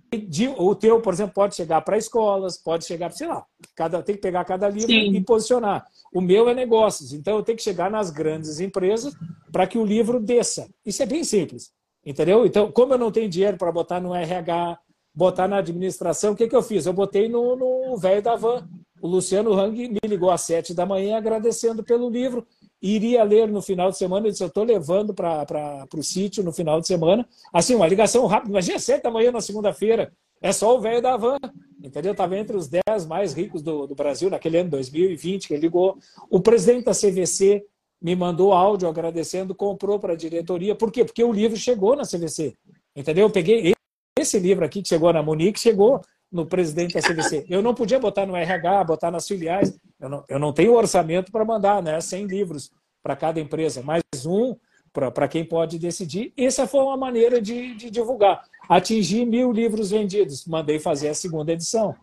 [0.58, 3.44] o teu, por exemplo, pode chegar para escolas, pode chegar, sei lá,
[3.76, 5.16] cada, tem que pegar cada livro Sim.
[5.16, 5.86] e posicionar.
[6.14, 9.16] O meu é negócios, então eu tenho que chegar nas grandes empresas
[9.52, 10.70] para que o livro desça.
[10.86, 11.72] Isso é bem simples.
[12.06, 12.46] Entendeu?
[12.46, 14.78] Então, como eu não tenho dinheiro para botar no RH,
[15.16, 16.86] botar na administração, o que, que eu fiz?
[16.86, 18.68] Eu botei no velho da van.
[19.04, 22.48] O Luciano Hang me ligou às sete da manhã agradecendo pelo livro.
[22.82, 24.28] Iria ler no final de semana.
[24.28, 27.28] Ele disse: Eu estou levando para o sítio no final de semana.
[27.52, 28.52] Assim, uma ligação rápida.
[28.52, 30.14] Imagina, sete da manhã na segunda-feira.
[30.42, 31.36] É só o velho da van.
[31.84, 32.14] Entendeu?
[32.14, 35.98] Estava entre os dez mais ricos do, do Brasil naquele ano 2020 que ele ligou.
[36.30, 37.62] O presidente da CVC
[38.02, 40.76] me mandou áudio agradecendo, comprou para a diretoria.
[40.76, 41.04] Por quê?
[41.04, 42.56] Porque o livro chegou na CVC.
[42.96, 43.26] Entendeu?
[43.26, 43.74] Eu peguei
[44.18, 46.00] esse livro aqui que chegou na Munique, chegou
[46.34, 47.46] no presidente da CVC.
[47.48, 49.78] Eu não podia botar no RH, botar nas filiais.
[50.00, 52.72] Eu não, eu não tenho orçamento para mandar né, 100 livros
[53.04, 54.56] para cada empresa, mais um
[54.92, 56.34] para quem pode decidir.
[56.36, 58.44] Essa foi uma maneira de, de divulgar.
[58.68, 61.96] Atingi mil livros vendidos, mandei fazer a segunda edição.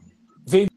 [0.47, 0.71] Vendi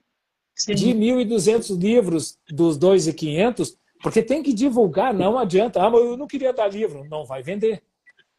[0.57, 5.81] 1.200 livros dos 2.500 porque tem que divulgar, não adianta.
[5.81, 7.05] Ah, mas eu não queria dar livro.
[7.09, 7.81] Não vai vender.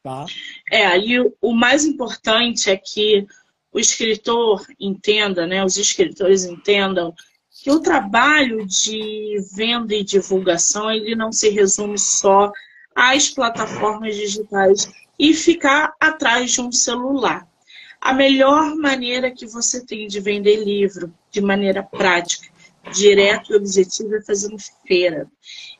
[0.03, 0.27] Tá?
[0.71, 3.27] É, aí o mais importante é que
[3.75, 7.12] o escritor entenda, né, os escritores entendam
[7.51, 12.53] que o trabalho de venda e divulgação ele não se resume só
[12.95, 17.49] às plataformas digitais e ficar atrás de um celular.
[18.01, 22.49] A melhor maneira que você tem de vender livro de maneira prática
[22.93, 24.57] direto e objetivo é fazendo
[24.87, 25.27] feira.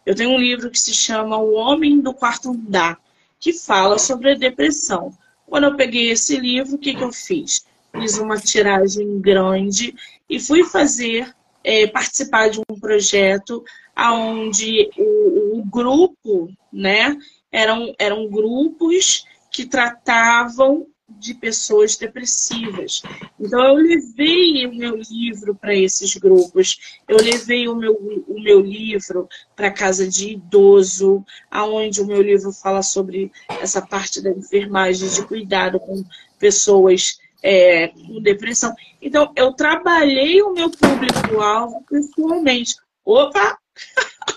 [0.05, 2.99] Eu tenho um livro que se chama O Homem do Quarto Andar,
[3.39, 5.17] que fala sobre a depressão.
[5.47, 7.65] Quando eu peguei esse livro, o que, que eu fiz?
[7.95, 9.95] Fiz uma tiragem grande
[10.29, 13.65] e fui fazer, é, participar de um projeto
[13.97, 17.17] onde o, o grupo, né,
[17.53, 23.03] eram, eram grupos que tratavam de pessoas depressivas.
[23.39, 27.95] Então, eu levei o meu livro para esses grupos, eu levei o meu,
[28.27, 33.31] o meu livro para casa de idoso, aonde o meu livro fala sobre
[33.61, 36.05] essa parte da enfermagem, de cuidado com
[36.39, 38.75] pessoas é, com depressão.
[39.03, 42.75] Então, eu trabalhei o meu público-alvo pessoalmente.
[43.05, 43.59] Opa!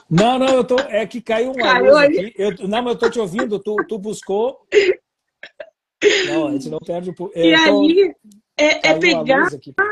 [0.10, 0.78] Não, não, eu tô.
[0.78, 2.34] É que caiu uma caiu luz aqui.
[2.38, 3.60] Eu, não, mas eu tô te ouvindo.
[3.60, 4.60] Tu, tu buscou.
[6.28, 7.32] Não, a gente não perde o.
[7.34, 8.14] E aí
[8.58, 9.47] é, é pegar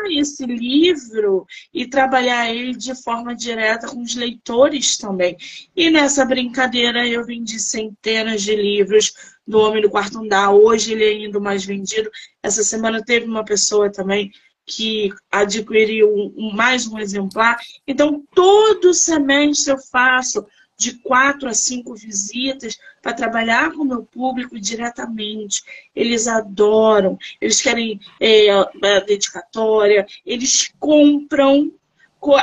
[0.09, 5.38] esse livro e trabalhar ele de forma direta com os leitores também.
[5.76, 9.13] E nessa brincadeira eu vendi centenas de livros
[9.48, 10.54] do Homem do Quarto Andar.
[10.54, 12.10] Hoje ele é ainda mais vendido.
[12.41, 14.32] Essa semana teve uma pessoa também
[14.66, 17.58] que adquiriu mais um exemplar.
[17.88, 20.46] Então, todo semestre eu faço
[20.78, 25.64] de quatro a cinco visitas para trabalhar com o meu público diretamente.
[25.96, 31.72] Eles adoram, eles querem é, dedicatória, eles compram.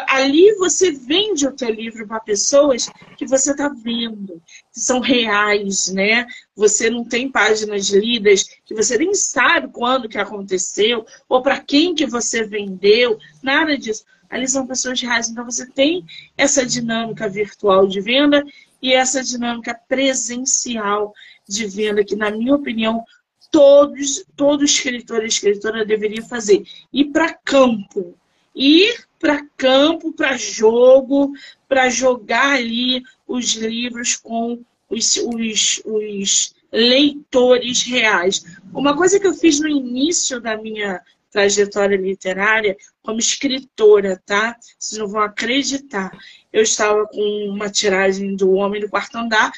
[0.08, 4.40] Ali você vende o teu livro para pessoas que você está vendo,
[4.72, 6.26] que são reais, né?
[6.54, 11.94] Você não tem páginas lidas que você nem sabe quando que aconteceu ou para quem
[11.94, 15.28] que você vendeu, nada disso ali são pessoas reais.
[15.28, 16.04] Então você tem
[16.38, 18.42] essa dinâmica virtual de venda
[18.80, 21.12] e essa dinâmica presencial
[21.46, 23.04] de venda, que, na minha opinião,
[23.50, 26.64] todos, todo escritor e escritora deveria fazer.
[26.92, 28.18] Ir para campo.
[28.54, 31.32] Ir para campo, para jogo,
[31.68, 38.44] para jogar ali os livros com os, os, os leitores reais.
[38.72, 41.00] Uma coisa que eu fiz no início da minha
[41.30, 44.56] trajetória literária como escritora, tá?
[44.78, 46.10] Vocês não vão acreditar.
[46.52, 49.50] Eu estava com uma tiragem do Homem do Quarto Andar,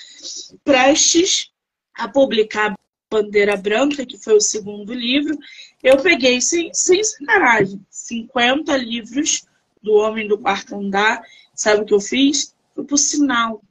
[0.64, 1.50] prestes
[1.94, 2.74] a publicar
[3.10, 5.36] Bandeira Branca, que foi o segundo livro.
[5.82, 9.46] Eu peguei, sem, sem sacanagem, 50 livros
[9.82, 11.22] do Homem do Quarto Andar.
[11.54, 12.54] Sabe o que eu fiz?
[12.74, 13.62] Fui pro sinal.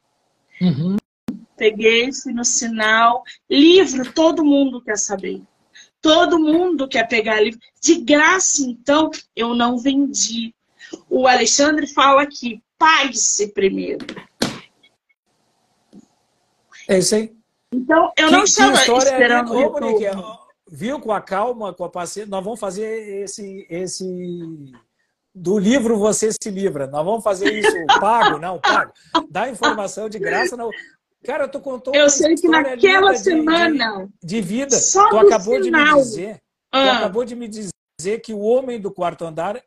[0.59, 0.97] Uhum.
[1.55, 3.23] Peguei, fui no sinal.
[3.49, 5.41] Livro, todo mundo quer saber.
[6.01, 7.59] Todo mundo quer pegar livro.
[7.79, 10.53] De graça, então, eu não vendi.
[11.09, 14.05] O Alexandre fala aqui, pague-se primeiro.
[16.87, 17.31] É isso aí.
[17.71, 19.53] Então, eu que, não estava esperando...
[19.57, 23.65] É, viu, com a calma, com a paciência, nós vamos fazer esse...
[23.69, 24.05] esse
[25.35, 26.85] do livro você se livra.
[26.85, 28.93] Nós vamos fazer isso pago, não, pago.
[29.29, 30.69] Dá informação de graça, não.
[31.23, 34.09] Cara, tu contou Eu sei que naquela semana.
[34.21, 34.77] De, de, vida.
[34.77, 36.39] Só tu acabou de me dizer.
[36.71, 36.83] Ah.
[36.83, 39.61] Tu acabou de me dizer que o homem do quarto andar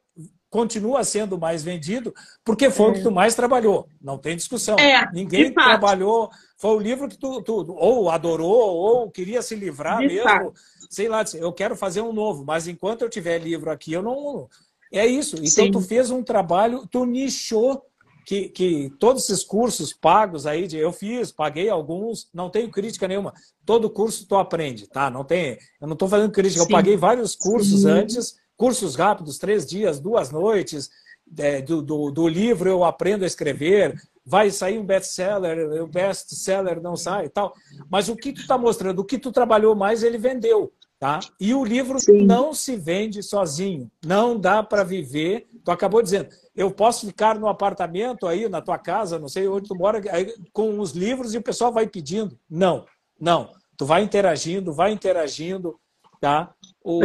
[0.50, 2.90] continua sendo mais vendido porque foi é.
[2.90, 3.88] o que tu mais trabalhou.
[4.00, 4.76] Não tem discussão.
[4.78, 6.30] É, Ninguém trabalhou.
[6.58, 10.22] Foi o livro que tu, tu, ou adorou ou queria se livrar de mesmo.
[10.22, 10.52] Fato.
[10.88, 14.48] Sei lá, eu quero fazer um novo, mas enquanto eu tiver livro aqui, eu não.
[14.92, 15.36] É isso.
[15.36, 15.70] Então Sim.
[15.70, 17.82] tu fez um trabalho, tu nichou
[18.26, 23.06] que, que todos esses cursos pagos aí, de, eu fiz, paguei alguns, não tenho crítica
[23.06, 23.32] nenhuma.
[23.64, 25.08] Todo curso tu aprende, tá?
[25.08, 26.66] Não tem, eu não estou fazendo crítica, Sim.
[26.68, 27.90] eu paguei vários cursos Sim.
[27.90, 30.90] antes, cursos rápidos, três dias, duas noites,
[31.38, 36.80] é, do, do, do, livro eu aprendo a escrever, vai sair um best-seller, o best-seller
[36.80, 37.54] não sai e tal.
[37.90, 40.72] Mas o que tu está mostrando, o que tu trabalhou mais, ele vendeu.
[40.98, 41.20] Tá?
[41.38, 42.24] E o livro Sim.
[42.24, 45.46] não se vende sozinho, não dá para viver.
[45.62, 49.68] Tu acabou dizendo, eu posso ficar no apartamento aí, na tua casa, não sei onde
[49.68, 52.38] tu mora, aí, com os livros e o pessoal vai pedindo.
[52.48, 52.86] Não,
[53.20, 53.50] não.
[53.76, 55.78] Tu vai interagindo, vai interagindo,
[56.18, 56.54] tá?
[56.82, 57.02] O,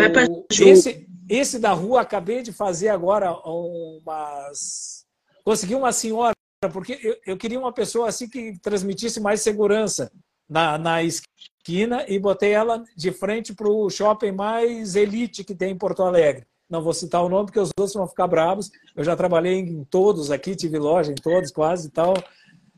[0.49, 5.05] esse, esse da rua, acabei de fazer agora umas...
[5.43, 6.35] Consegui uma senhora,
[6.73, 10.11] porque eu, eu queria uma pessoa assim que transmitisse mais segurança
[10.47, 15.71] na, na esquina e botei ela de frente para o shopping mais elite que tem
[15.71, 16.45] em Porto Alegre.
[16.69, 18.69] Não vou citar o nome porque os outros vão ficar bravos.
[18.95, 22.13] Eu já trabalhei em todos aqui, tive loja em todos quase e tal,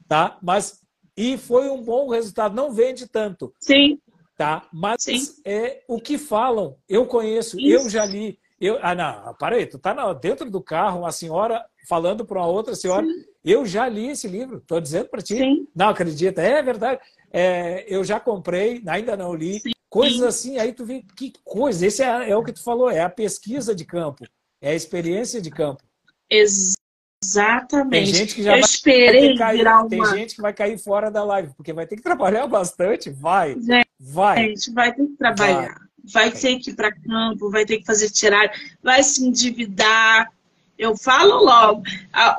[0.08, 0.38] tá?
[0.42, 0.84] Mas
[1.16, 2.56] e foi um bom resultado.
[2.56, 3.54] Não vende tanto.
[3.60, 4.00] Sim.
[4.36, 4.68] Tá?
[4.74, 5.20] Mas Sim.
[5.46, 6.76] é o que falam.
[6.90, 7.86] Eu conheço, Isso.
[7.86, 8.40] eu já li.
[8.64, 12.48] Eu, ah, não, para aí, tu tá dentro do carro, uma senhora falando para uma
[12.48, 13.06] outra senhora.
[13.06, 13.26] Sim.
[13.44, 15.36] Eu já li esse livro, estou dizendo para ti.
[15.36, 15.68] Sim.
[15.76, 16.42] Não acredita?
[16.42, 17.02] É verdade.
[17.30, 19.60] É, eu já comprei, ainda não li.
[19.60, 19.72] Sim.
[19.90, 21.86] Coisas assim, aí tu vê que coisa.
[21.86, 24.24] Esse é, é, o que tu falou, é a pesquisa de campo,
[24.62, 25.84] é a experiência de campo.
[26.32, 27.90] Exatamente.
[27.90, 29.90] Tem gente que já eu vai, esperei vai cair, uma...
[29.90, 33.10] Tem gente que vai cair fora da live, porque vai ter que trabalhar bastante.
[33.10, 34.38] Vai, gente, vai.
[34.38, 35.68] Gente, vai ter que trabalhar.
[35.68, 38.52] Vai, vai ter que ir para campo, vai ter que fazer tirar,
[38.82, 40.30] vai se endividar,
[40.78, 41.84] eu falo logo.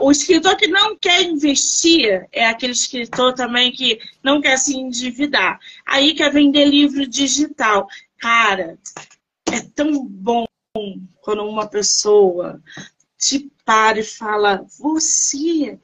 [0.00, 5.58] O escritor que não quer investir é aquele escritor também que não quer se endividar.
[5.86, 7.88] Aí quer vender livro digital.
[8.18, 8.78] Cara,
[9.50, 10.44] é tão bom
[11.20, 12.60] quando uma pessoa
[13.16, 15.78] te para e fala: Você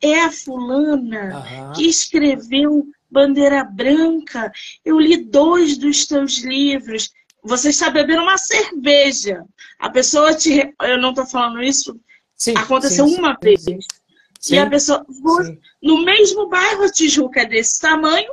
[0.00, 4.50] é a fulana que escreveu Bandeira Branca.
[4.84, 7.10] Eu li dois dos teus livros
[7.42, 9.44] você está bebendo uma cerveja.
[9.78, 10.74] A pessoa te.
[10.82, 11.98] Eu não estou falando isso.
[12.36, 13.64] Sim, aconteceu sim, uma sim, vez.
[14.38, 15.04] Sim, e a pessoa.
[15.82, 18.32] No mesmo bairro, a Tijuca é desse tamanho.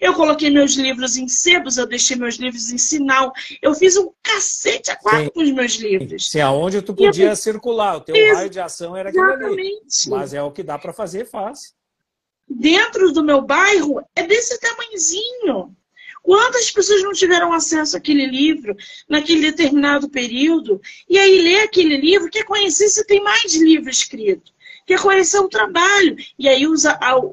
[0.00, 3.32] Eu coloquei meus livros em sebos, eu deixei meus livros em sinal.
[3.62, 6.30] Eu fiz um cacete a quatro com os meus livros.
[6.30, 9.80] Se aonde tu podia circular, o teu Ex raio de ação era aquilo ali.
[10.08, 11.74] Mas é o que dá para fazer, faz.
[12.48, 15.76] Dentro do meu bairro é desse tamanhozinho.
[16.28, 18.76] Quantas pessoas não tiveram acesso àquele livro
[19.08, 20.78] naquele determinado período?
[21.08, 24.52] E aí lê aquele livro, quer conhecer se tem mais livro escrito,
[24.84, 26.18] quer conhecer o trabalho.
[26.38, 26.82] E aí os,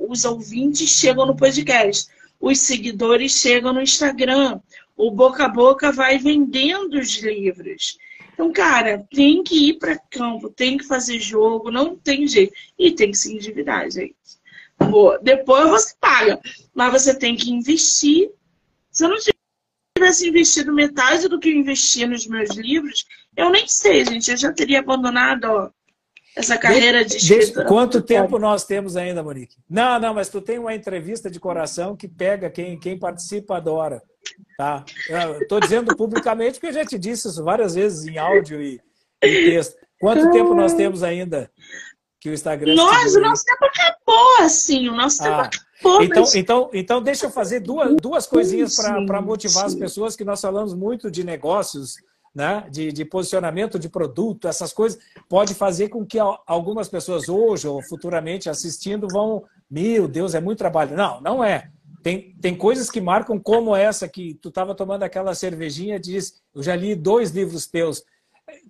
[0.08, 2.08] os ouvintes chegam no podcast,
[2.40, 4.62] os seguidores chegam no Instagram,
[4.96, 7.98] o boca a boca vai vendendo os livros.
[8.34, 12.54] Então, cara, tem que ir para campo, tem que fazer jogo, não tem jeito.
[12.80, 14.16] E tem que se endividar, gente.
[14.90, 15.20] Boa.
[15.22, 16.40] Depois você paga,
[16.74, 18.32] mas você tem que investir
[18.96, 19.18] se eu não
[19.98, 24.32] tivesse investido metade do que eu investi nos meus livros, eu nem sei, gente.
[24.32, 25.70] Eu já teria abandonado ó,
[26.36, 27.68] essa carreira de, escritora.
[27.68, 29.58] Quanto tempo nós temos ainda, Monique?
[29.70, 34.02] Não, não, mas tu tem uma entrevista de coração que pega quem, quem participa adora.
[34.58, 34.86] Tá?
[35.42, 38.80] Estou dizendo publicamente porque eu já te disse isso várias vezes em áudio e,
[39.22, 39.76] e texto.
[40.00, 41.52] Quanto tempo nós temos ainda
[42.26, 42.74] que o Instagram...
[42.74, 44.90] Nós, o nosso tempo acabou, assim.
[44.90, 45.26] O nosso ah.
[45.26, 50.16] tempo acabou então, então, então, deixa eu fazer duas, duas coisinhas para motivar as pessoas,
[50.16, 51.98] que nós falamos muito de negócios,
[52.34, 52.66] né?
[52.72, 55.00] de, de posicionamento de produto, essas coisas,
[55.30, 56.18] pode fazer com que
[56.48, 60.98] algumas pessoas hoje ou futuramente assistindo vão, meu Deus, é muito trabalho.
[60.98, 61.70] Não, não é.
[62.02, 66.64] Tem, tem coisas que marcam como essa que tu estava tomando aquela cervejinha diz, eu
[66.64, 68.04] já li dois livros teus.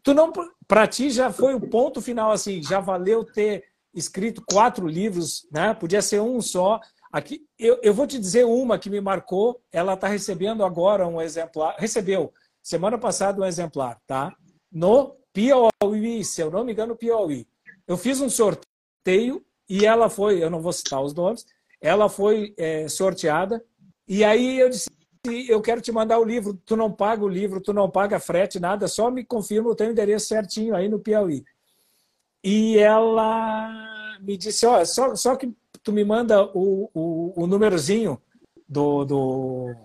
[0.04, 0.32] Tu não,
[0.68, 5.74] para ti já foi o ponto final assim, já valeu ter escrito quatro livros, né?
[5.74, 6.80] Podia ser um só,
[7.16, 9.64] Aqui, eu, eu vou te dizer uma que me marcou.
[9.72, 11.74] Ela está recebendo agora um exemplar.
[11.80, 14.36] Recebeu semana passada um exemplar, tá?
[14.70, 17.48] No Piauí, se eu não me engano, Piauí.
[17.88, 21.46] Eu fiz um sorteio e ela foi, eu não vou citar os nomes,
[21.80, 23.64] ela foi é, sorteada.
[24.06, 24.90] E aí eu disse:
[25.48, 26.60] eu quero te mandar o livro.
[26.66, 29.90] Tu não paga o livro, tu não paga frete, nada, só me confirma o teu
[29.90, 31.44] endereço certinho aí no Piauí.
[32.44, 35.54] E ela me disse: ó, só, só que
[35.84, 38.22] tu me manda o, o, o númerozinho
[38.68, 39.76] do, do,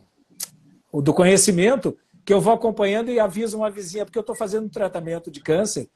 [1.03, 4.71] do conhecimento que eu vou acompanhando e aviso uma vizinha, porque eu estou fazendo um
[4.71, 5.91] tratamento de câncer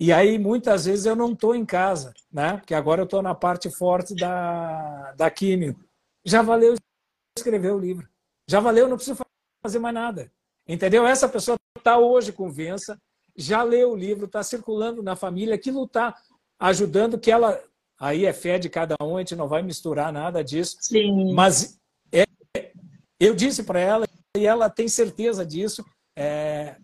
[0.00, 2.56] e aí muitas vezes eu não estou em casa, né?
[2.56, 5.76] Porque agora eu estou na parte forte da, da químio.
[6.24, 6.74] Já valeu
[7.36, 8.08] escrever o livro.
[8.50, 9.22] Já valeu, não preciso
[9.64, 10.32] fazer mais nada.
[10.66, 11.06] Entendeu?
[11.06, 13.00] Essa pessoa está hoje com Vença,
[13.36, 16.16] já leu o livro, está circulando na família, aquilo está
[16.58, 17.62] ajudando que ela
[17.96, 20.78] aí é fé de cada um, a gente não vai misturar nada disso.
[20.80, 21.32] Sim.
[21.32, 21.78] Mas
[22.10, 22.24] é,
[23.20, 25.84] eu disse para ela, e ela tem certeza disso,
[26.16, 26.74] é,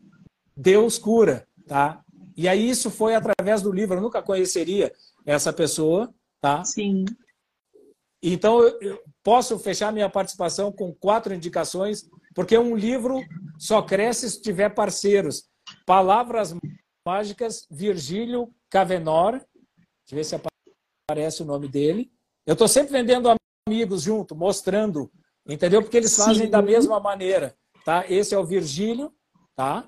[0.57, 2.01] Deus cura, tá?
[2.37, 4.93] E aí isso foi através do livro, eu nunca conheceria
[5.25, 6.62] essa pessoa, tá?
[6.62, 7.07] Sim.
[8.23, 13.21] Então, eu posso fechar minha participação com quatro indicações, porque um livro
[13.59, 15.45] só cresce se tiver parceiros.
[15.85, 16.55] Palavras
[17.07, 19.33] Mágicas, Virgílio Cavenor.
[19.33, 20.41] Deixa eu ver se
[21.09, 22.11] aparece o nome dele.
[22.45, 23.33] Eu estou sempre vendendo
[23.69, 25.11] amigos junto, mostrando,
[25.49, 25.83] entendeu?
[25.83, 26.51] Porque eles fazem Sim.
[26.51, 27.57] da mesma maneira.
[27.85, 28.05] Tá?
[28.09, 29.12] Esse é o Virgílio,
[29.55, 29.87] tá?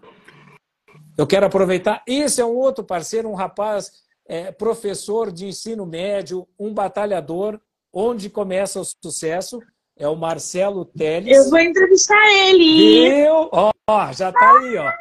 [1.16, 2.03] Eu quero aproveitar.
[2.07, 3.91] Esse é um outro parceiro, um rapaz,
[4.26, 7.61] é, professor de ensino médio, um batalhador,
[7.93, 9.61] onde começa o sucesso.
[9.97, 11.36] É o Marcelo Teles.
[11.36, 13.09] Eu vou entrevistar ele.
[13.09, 14.93] Eu, ó, já está aí, ó.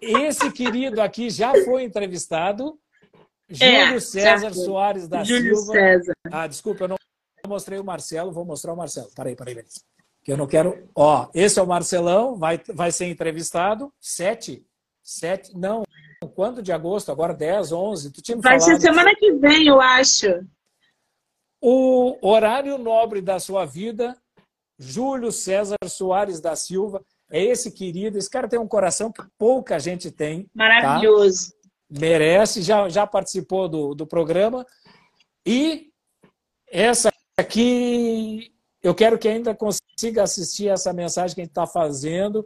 [0.00, 2.76] Esse querido aqui já foi entrevistado.
[3.48, 5.72] Júlio é, César Soares da Júlio Silva.
[5.72, 6.12] César.
[6.30, 6.96] Ah, desculpa, eu não
[7.46, 9.08] mostrei o Marcelo, vou mostrar o Marcelo.
[9.14, 9.68] Peraí, peraí, peraí.
[10.24, 10.88] Que eu não quero.
[10.94, 13.92] Ó, esse é o Marcelão, vai, vai ser entrevistado.
[14.00, 14.64] Sete.
[15.02, 15.56] Sete.
[15.56, 15.82] Não.
[16.34, 17.10] Quando de agosto?
[17.10, 18.10] Agora 10, 11.
[18.12, 18.80] Tu tinha vai falado.
[18.80, 20.26] ser semana que vem, eu acho.
[21.64, 24.16] O horário nobre da sua vida,
[24.76, 27.04] Júlio César Soares da Silva.
[27.30, 28.18] É esse querido.
[28.18, 30.42] Esse cara tem um coração que pouca gente tem.
[30.42, 30.50] Tá?
[30.56, 31.52] Maravilhoso.
[31.52, 31.56] Tá?
[32.00, 34.66] Merece, já, já participou do, do programa.
[35.46, 35.92] E
[36.68, 38.52] essa aqui,
[38.82, 42.44] eu quero que ainda consiga assistir essa mensagem que a gente está fazendo.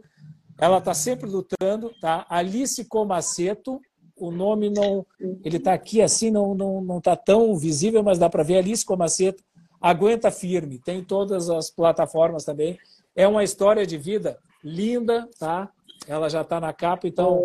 [0.59, 2.23] Ela está sempre lutando, tá?
[2.29, 3.81] Alice Comaceto,
[4.17, 5.05] o nome não,
[5.43, 8.57] ele está aqui assim, não não não está tão visível, mas dá para ver.
[8.57, 9.43] Alice Comaceto,
[9.79, 10.79] aguenta firme.
[10.79, 12.77] Tem todas as plataformas também.
[13.15, 15.69] É uma história de vida linda, tá?
[16.07, 17.41] Ela já está na capa, então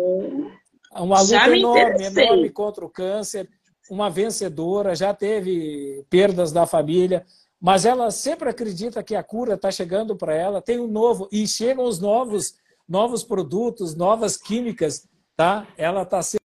[0.95, 3.49] uma luta enorme, enorme contra o câncer,
[3.89, 7.25] uma vencedora, já teve perdas da família,
[7.59, 11.47] mas ela sempre acredita que a cura está chegando para ela, tem um novo e
[11.47, 12.55] chegam os novos
[12.87, 15.65] novos produtos, novas químicas, tá?
[15.77, 16.42] Ela está sendo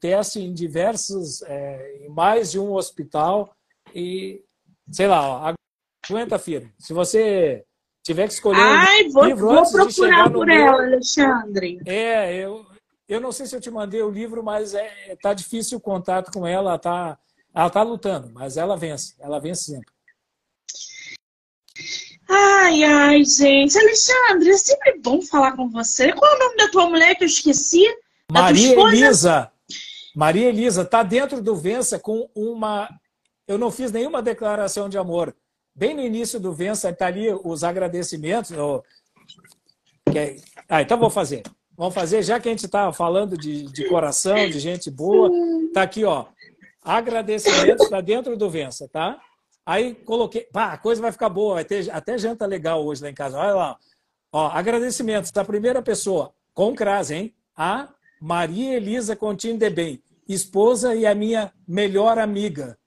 [0.00, 3.54] teste em diversos, é, em mais de um hospital
[3.94, 4.42] e
[4.90, 5.54] sei lá, ó,
[6.08, 6.72] aguenta firme.
[6.78, 7.64] Se você
[8.02, 10.56] tiver que escolher Ai, um vou, livro vou antes procurar por meu...
[10.56, 11.80] ela, Alexandre.
[11.86, 12.66] É, eu,
[13.08, 16.32] eu não sei se eu te mandei o livro, mas é, tá difícil o contato
[16.32, 17.18] com ela, ela tá,
[17.54, 19.94] ela tá lutando, mas ela vence, ela vence sempre.
[22.28, 23.78] Ai, ai, gente.
[23.78, 26.12] Alexandre, é sempre bom falar com você.
[26.12, 27.86] Qual é o nome da tua mulher que eu esqueci?
[28.30, 29.50] Maria Elisa.
[30.14, 32.88] Maria Elisa, tá dentro do Vença com uma.
[33.46, 35.34] Eu não fiz nenhuma declaração de amor
[35.76, 38.50] bem no início do Vença, está ali os agradecimentos.
[40.68, 41.42] Ah, então vou fazer.
[41.76, 45.30] Vamos fazer, já que a gente está falando de, de coração, de gente boa,
[45.74, 46.24] tá aqui, ó.
[46.82, 49.20] Agradecimentos está dentro do Vença, tá?
[49.66, 53.10] Aí coloquei, pá, a coisa vai ficar boa, vai ter até janta legal hoje lá
[53.10, 53.36] em casa.
[53.36, 53.78] Olha lá.
[54.32, 57.34] Ó, agradecimentos da primeira pessoa, com crase, hein?
[57.54, 57.88] A
[58.20, 62.78] Maria Elisa Continho de Bem, esposa e a minha melhor amiga.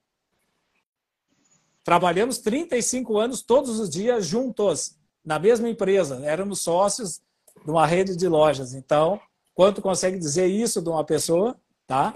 [1.84, 6.20] Trabalhamos 35 anos todos os dias juntos, na mesma empresa.
[6.24, 7.20] Éramos sócios
[7.64, 8.74] de uma rede de lojas.
[8.74, 9.20] Então,
[9.54, 12.14] quanto consegue dizer isso de uma pessoa, tá?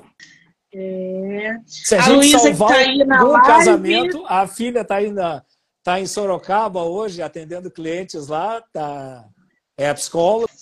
[0.72, 1.56] É.
[1.66, 3.46] Se a, a gente Luísa salvar tá um live...
[3.46, 5.44] casamento, a filha está ainda
[5.82, 9.24] tá em Sorocaba hoje, atendendo clientes lá, tá,
[9.76, 10.52] é psicóloga,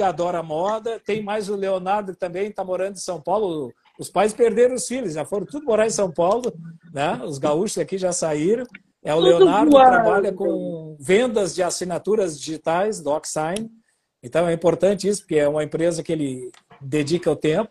[0.00, 1.00] adora moda.
[1.04, 4.86] Tem mais o Leonardo que também está morando em São Paulo, os pais perderam os
[4.86, 6.52] filhos, já foram tudo morar em São Paulo,
[6.92, 7.20] né?
[7.24, 8.64] Os gaúchos aqui já saíram.
[9.04, 13.68] É o Leonardo que trabalha com vendas de assinaturas digitais, DocSign.
[14.22, 17.70] Então é importante isso, porque é uma empresa que ele dedica o tempo.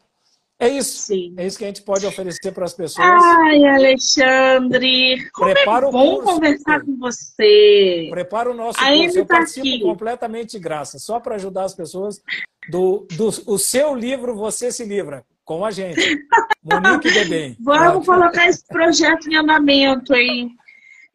[0.62, 1.08] É isso.
[1.08, 1.34] Sim.
[1.38, 3.08] É isso que a gente pode oferecer para as pessoas.
[3.08, 8.08] Ai, Alexandre, como é Prepara é bom curso, conversar com você.
[8.12, 9.18] Prepara o nosso a curso.
[9.18, 9.80] Eu tá participo aqui.
[9.80, 12.22] completamente de graça, só para ajudar as pessoas.
[12.70, 16.00] Do, do o seu livro, você se livra com a gente.
[16.64, 17.58] Monique Bebem.
[17.60, 20.56] Vamos colocar esse projeto em andamento, hein?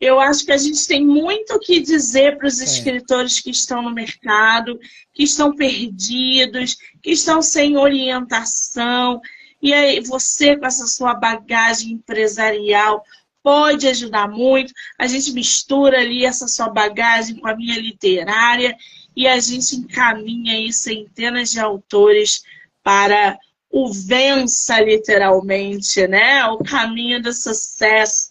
[0.00, 3.80] Eu acho que a gente tem muito o que dizer para os escritores que estão
[3.80, 4.78] no mercado,
[5.14, 9.20] que estão perdidos, que estão sem orientação.
[9.60, 13.04] E aí, você, com essa sua bagagem empresarial,
[13.42, 14.72] pode ajudar muito.
[14.98, 18.76] A gente mistura ali essa sua bagagem com a minha literária
[19.14, 22.42] e a gente encaminha aí centenas de autores
[22.82, 23.38] para
[23.70, 26.44] o vença literalmente, né?
[26.46, 28.30] O caminho do sucesso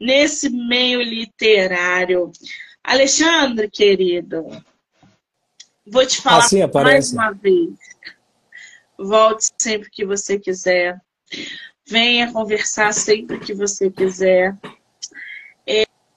[0.00, 2.30] nesse meio literário.
[2.82, 4.46] Alexandre, querido,
[5.86, 7.70] vou te falar assim mais uma vez.
[8.98, 11.00] Volte sempre que você quiser.
[11.86, 14.56] Venha conversar sempre que você quiser.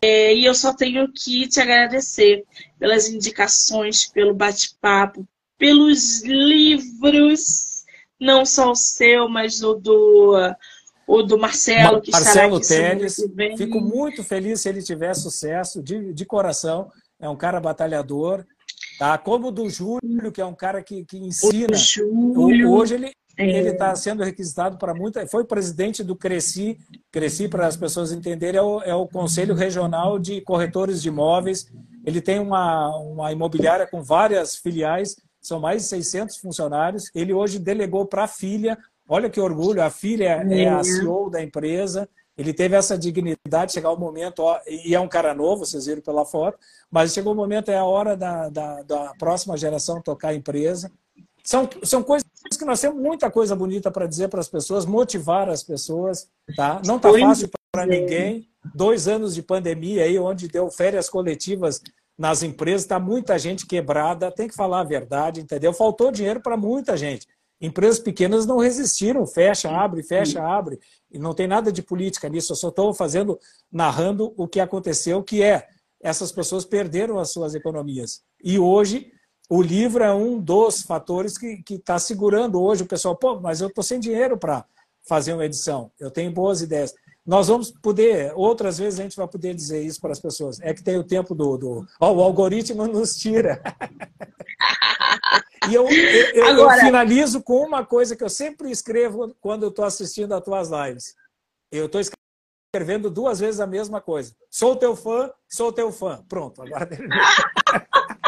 [0.02, 2.46] é, e eu só tenho que te agradecer
[2.80, 5.28] pelas indicações, pelo bate-papo,
[5.58, 7.84] pelos livros,
[8.20, 10.36] não só o seu, mas o do,
[11.06, 15.84] o do Marcelo, que Marcelo estará aqui Teles, Fico muito feliz se ele tiver sucesso,
[15.84, 16.90] de, de coração.
[17.20, 18.46] É um cara batalhador,
[19.00, 19.18] tá?
[19.18, 21.76] Como o do Júlio, que é um cara que, que ensina.
[22.70, 23.58] Hoje ele, é.
[23.58, 25.26] Ele está sendo requisitado para muita.
[25.26, 26.78] Foi presidente do Cresci.
[27.10, 31.72] Cresci, para as pessoas entenderem, é o, é o, Conselho Regional de Corretores de Imóveis.
[32.06, 37.10] Ele tem uma, uma imobiliária com várias filiais, são mais de 600 funcionários.
[37.16, 38.78] Ele hoje delegou para a filha.
[39.08, 42.10] Olha que orgulho, a filha é, é a CEO da empresa.
[42.40, 45.88] Ele teve essa dignidade de chegar o momento, ó, e é um cara novo, vocês
[45.88, 46.58] viram pela foto,
[46.90, 50.90] mas chegou o momento, é a hora da, da, da próxima geração tocar a empresa.
[51.44, 52.26] São, são coisas
[52.58, 56.30] que nós temos muita coisa bonita para dizer para as pessoas, motivar as pessoas.
[56.56, 56.82] Tá?
[56.86, 58.48] Não está fácil para ninguém.
[58.74, 61.82] Dois anos de pandemia aí, onde deu férias coletivas
[62.18, 65.74] nas empresas, está muita gente quebrada, tem que falar a verdade, entendeu?
[65.74, 67.28] Faltou dinheiro para muita gente.
[67.62, 70.80] Empresas pequenas não resistiram, fecha, abre, fecha, abre.
[71.12, 73.38] E não tem nada de política nisso, eu só estou fazendo,
[73.72, 75.68] narrando o que aconteceu, que é
[76.02, 78.22] essas pessoas perderam as suas economias.
[78.42, 79.12] E hoje
[79.50, 83.16] o livro é um dos fatores que está segurando hoje o pessoal.
[83.16, 84.64] Pô, mas eu estou sem dinheiro para
[85.08, 85.92] fazer uma edição.
[86.00, 86.94] Eu tenho boas ideias.
[87.26, 90.60] Nós vamos poder, outras vezes a gente vai poder dizer isso para as pessoas.
[90.62, 91.58] É que tem o tempo do.
[91.58, 91.88] do...
[92.00, 93.62] O algoritmo nos tira.
[95.70, 96.78] e eu, eu, Agora...
[96.78, 100.70] eu, finalizo com uma coisa que eu sempre escrevo quando eu estou assistindo as tuas
[100.70, 101.16] lives.
[101.72, 104.34] Eu estou escrevendo duas vezes a mesma coisa.
[104.50, 106.24] Sou teu fã, sou teu fã.
[106.28, 106.88] Pronto, agora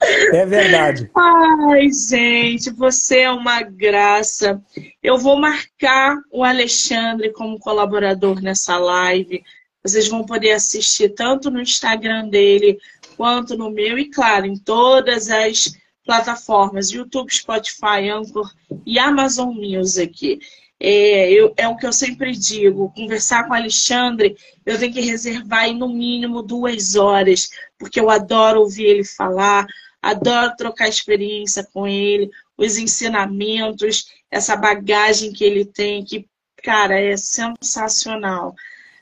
[0.00, 1.10] É verdade.
[1.14, 4.62] Ai, gente, você é uma graça.
[5.02, 9.42] Eu vou marcar o Alexandre como colaborador nessa live.
[9.82, 12.78] Vocês vão poder assistir tanto no Instagram dele
[13.16, 18.52] quanto no meu, e claro, em todas as plataformas: YouTube, Spotify, Anchor
[18.86, 20.38] e Amazon Music.
[20.80, 25.00] É, eu, é o que eu sempre digo: conversar com o Alexandre, eu tenho que
[25.00, 29.66] reservar aí no mínimo duas horas, porque eu adoro ouvir ele falar,
[30.02, 36.26] adoro trocar experiência com ele, os ensinamentos, essa bagagem que ele tem, que,
[36.62, 38.54] cara, é sensacional.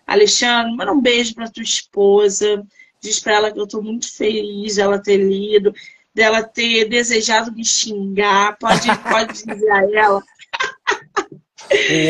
[0.06, 2.64] Alexandre, manda um beijo para tua esposa,
[3.00, 5.74] diz para ela que eu estou muito feliz dela ter lido,
[6.14, 10.22] dela ter desejado me xingar, pode, pode dizer a ela.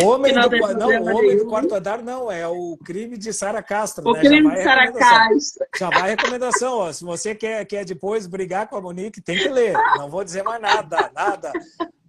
[0.02, 3.62] O homem, do, não, o homem do quarto andar não, é o crime de Sara
[3.62, 4.08] Castro.
[4.08, 4.20] O né?
[4.20, 5.66] crime de Sara Castro.
[5.78, 6.78] Já vai recomendação.
[6.78, 6.92] Ó.
[6.92, 9.74] Se você quer, quer depois brigar com a Monique, tem que ler.
[9.96, 11.52] Não vou dizer mais nada, nada.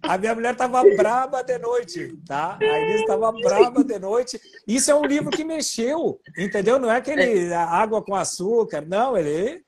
[0.02, 2.58] A minha mulher estava braba de noite, tá?
[2.60, 4.40] A Inês estava braba de noite.
[4.66, 6.78] Isso é um livro que mexeu, entendeu?
[6.78, 9.16] Não é aquele água com açúcar, não.
[9.16, 9.62] Ele,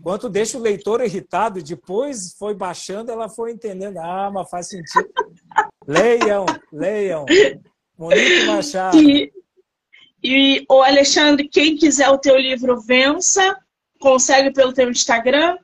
[0.00, 3.98] enquanto deixa o leitor irritado, depois foi baixando, ela foi entendendo.
[3.98, 5.08] Ah, mas faz sentido.
[5.86, 7.26] Leiam, leiam.
[7.96, 8.96] Monique Machado.
[8.98, 9.30] E,
[10.24, 13.56] e o Alexandre, quem quiser o teu livro Vença,
[14.00, 15.58] consegue pelo teu Instagram?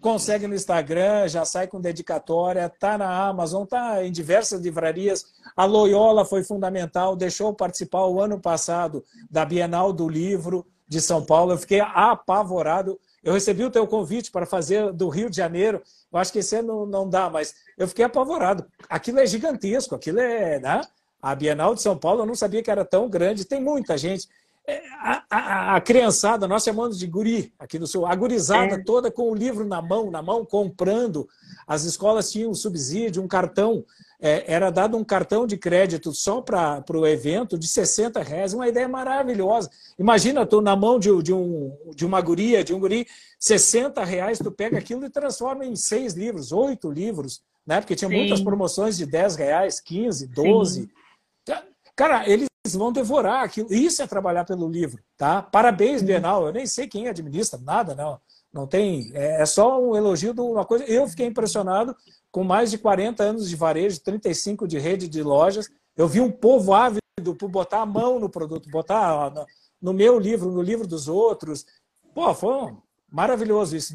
[0.00, 5.26] Consegue no Instagram, já sai com dedicatória, tá na Amazon, tá em diversas livrarias.
[5.54, 11.22] A Loyola foi fundamental, deixou participar o ano passado da Bienal do Livro de São
[11.24, 11.52] Paulo.
[11.52, 12.98] Eu fiquei apavorado.
[13.22, 15.82] Eu recebi o teu convite para fazer do Rio de Janeiro.
[16.10, 18.64] Eu acho que esse ano não dá, mas eu fiquei apavorado.
[18.88, 20.58] Aquilo é gigantesco, aquilo é.
[20.58, 20.80] Né?
[21.20, 24.26] A Bienal de São Paulo, eu não sabia que era tão grande, tem muita gente.
[24.66, 28.82] É, a, a, a criançada, nós chamamos de guri aqui no sul, a gurizada é.
[28.82, 31.28] toda com o livro na mão, na mão, comprando.
[31.66, 33.84] As escolas tinham um subsídio, um cartão,
[34.20, 38.68] é, era dado um cartão de crédito só para o evento de 60 reais, uma
[38.68, 39.70] ideia maravilhosa.
[39.98, 43.06] Imagina, tu na mão de, de, um, de uma guria, de um guri,
[43.38, 47.80] 60 reais, tu pega aquilo e transforma em seis livros, oito livros né?
[47.80, 48.16] Porque tinha Sim.
[48.16, 50.82] muitas promoções de 10 reais, 15, 12.
[50.82, 51.54] Sim.
[51.94, 53.72] Cara, eles vão devorar aquilo.
[53.72, 55.42] Isso é trabalhar pelo livro, tá?
[55.42, 56.46] Parabéns, Bienal.
[56.46, 58.18] Eu nem sei quem administra, nada, não.
[58.52, 59.12] Não tem.
[59.14, 60.84] É, é só um elogio de uma coisa.
[60.86, 61.94] Eu fiquei impressionado
[62.30, 65.68] com mais de 40 anos de varejo, 35 de rede de lojas.
[65.96, 67.00] Eu vi um povo ávido
[67.38, 69.32] por botar a mão no produto, botar
[69.80, 71.66] no meu livro, no livro dos outros.
[72.14, 72.72] Pô, foi
[73.10, 73.94] maravilhoso isso.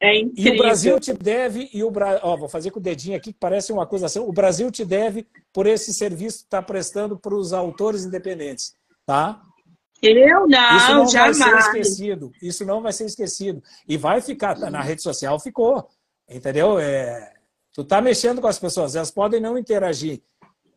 [0.00, 0.52] É incrível.
[0.52, 2.20] E o Brasil te deve, e o Bra...
[2.22, 4.28] Ó, vou fazer com o dedinho aqui, que parece uma acusação.
[4.28, 8.74] O Brasil te deve por esse serviço que está prestando para os autores independentes.
[9.06, 9.40] Tá?
[10.02, 11.38] Eu não, Isso não jamais.
[11.38, 12.32] vai ser esquecido.
[12.42, 13.62] Isso não vai ser esquecido.
[13.88, 15.88] E vai ficar, na rede social ficou.
[16.28, 16.78] Entendeu?
[16.78, 17.35] É...
[17.76, 20.22] Tu está mexendo com as pessoas, elas podem não interagir.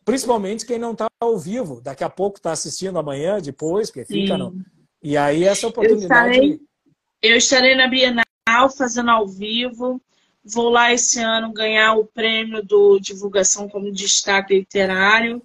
[0.03, 1.79] Principalmente quem não está ao vivo.
[1.79, 4.53] Daqui a pouco está assistindo amanhã, depois, porque fica no,
[5.01, 6.35] E aí essa oportunidade...
[6.35, 6.59] Eu estarei,
[7.21, 8.25] eu estarei na Bienal
[8.77, 10.01] fazendo ao vivo.
[10.43, 15.41] Vou lá esse ano ganhar o prêmio do Divulgação como Destaque Literário,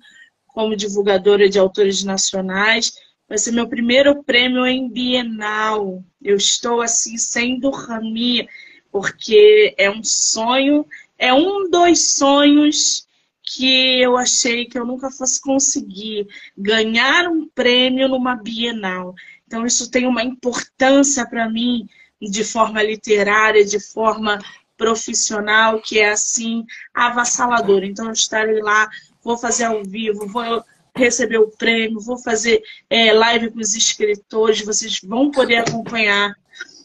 [0.48, 2.94] como divulgadora de autores nacionais.
[3.28, 6.02] Vai ser meu primeiro prêmio em Bienal.
[6.20, 8.48] Eu estou assim sem dormir,
[8.90, 10.84] porque é um sonho,
[11.18, 13.06] é um dos sonhos
[13.42, 16.26] que eu achei que eu nunca fosse conseguir
[16.56, 19.14] ganhar um prêmio numa Bienal.
[19.46, 21.86] Então isso tem uma importância para mim
[22.20, 24.38] de forma literária, de forma
[24.76, 27.86] profissional, que é assim avassaladora.
[27.86, 28.88] Então eu estarei lá,
[29.22, 30.64] vou fazer ao vivo, vou
[30.96, 36.34] receber o prêmio, vou fazer é, live com os escritores, vocês vão poder acompanhar.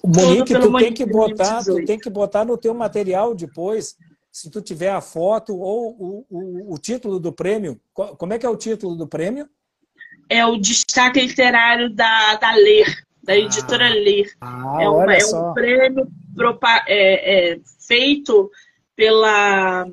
[0.03, 3.95] Monique, tu tem que botar, tu tem que botar no teu material depois,
[4.39, 7.77] se tu tiver a foto ou o, o, o título do prêmio.
[7.93, 9.49] Como é que é o título do prêmio?
[10.29, 13.37] É o destaque literário da, da Ler, da ah.
[13.37, 14.31] editora ah, Ler.
[14.39, 16.07] Ah, é, uma, é um prêmio
[16.87, 18.49] é, é, feito
[18.95, 19.85] pela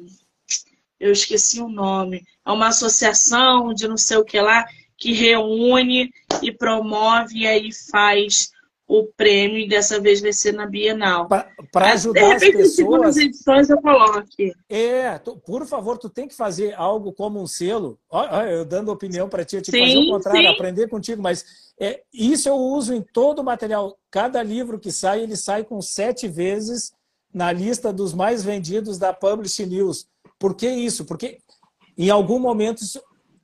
[1.00, 4.64] eu esqueci o nome, é uma associação de não sei o que lá,
[4.96, 6.10] que reúne
[6.40, 8.50] e promove e aí faz
[8.88, 11.28] o prêmio, e dessa vez vai ser na Bienal.
[11.72, 13.16] Para ajudar repente, as pessoas...
[13.16, 14.54] edições eu coloque.
[14.68, 17.98] É, tu, por favor, tu tem que fazer algo como um selo.
[18.08, 20.46] Olha, eu dando opinião para ti, eu te sim, fazer o contrário, sim.
[20.46, 21.44] aprender contigo, mas
[21.80, 23.98] é, isso eu uso em todo o material.
[24.10, 26.92] Cada livro que sai, ele sai com sete vezes
[27.34, 30.06] na lista dos mais vendidos da Publish News.
[30.38, 31.04] Por que isso?
[31.04, 31.38] Porque
[31.98, 32.84] em algum momento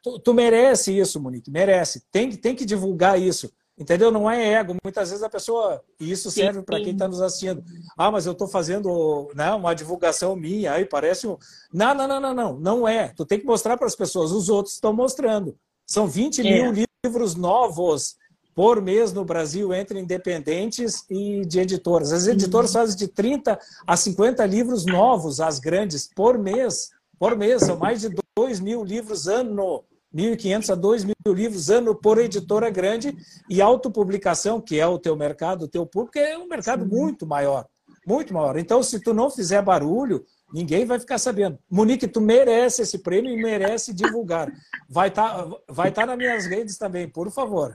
[0.01, 2.03] tu, tu merece isso, Monique, merece.
[2.13, 3.53] Tem, tem que divulgar isso.
[3.83, 4.13] Entendeu?
[4.13, 4.77] Não é ego.
[4.83, 7.65] Muitas vezes a pessoa, e isso serve para quem está nos assistindo.
[7.99, 11.37] Ah, mas eu estou fazendo né, uma divulgação minha, aí parece um.
[11.73, 12.59] Não, não, não, não, não.
[12.59, 13.09] Não é.
[13.09, 14.31] Tu tem que mostrar para as pessoas.
[14.31, 15.57] Os outros estão mostrando.
[15.85, 16.45] São 20 é.
[16.45, 18.17] mil livros novos
[18.55, 22.13] por mês no Brasil entre independentes e de editoras.
[22.13, 22.81] As editoras uhum.
[22.81, 26.91] fazem de 30 a 50 livros novos, as grandes, por mês.
[27.19, 31.95] Por mês, são mais de 2 mil livros ano, 1.500 a 2 mil livros ano
[31.95, 33.17] por editora grande
[33.49, 36.91] e autopublicação, que é o teu mercado, o teu público, é um mercado Sim.
[36.91, 37.67] muito maior,
[38.07, 38.59] muito maior.
[38.59, 41.59] Então, se tu não fizer barulho, ninguém vai ficar sabendo.
[41.71, 44.53] Monique, tu merece esse prêmio e merece divulgar.
[44.89, 47.75] Vai estar tá, vai tá nas minhas redes também, por favor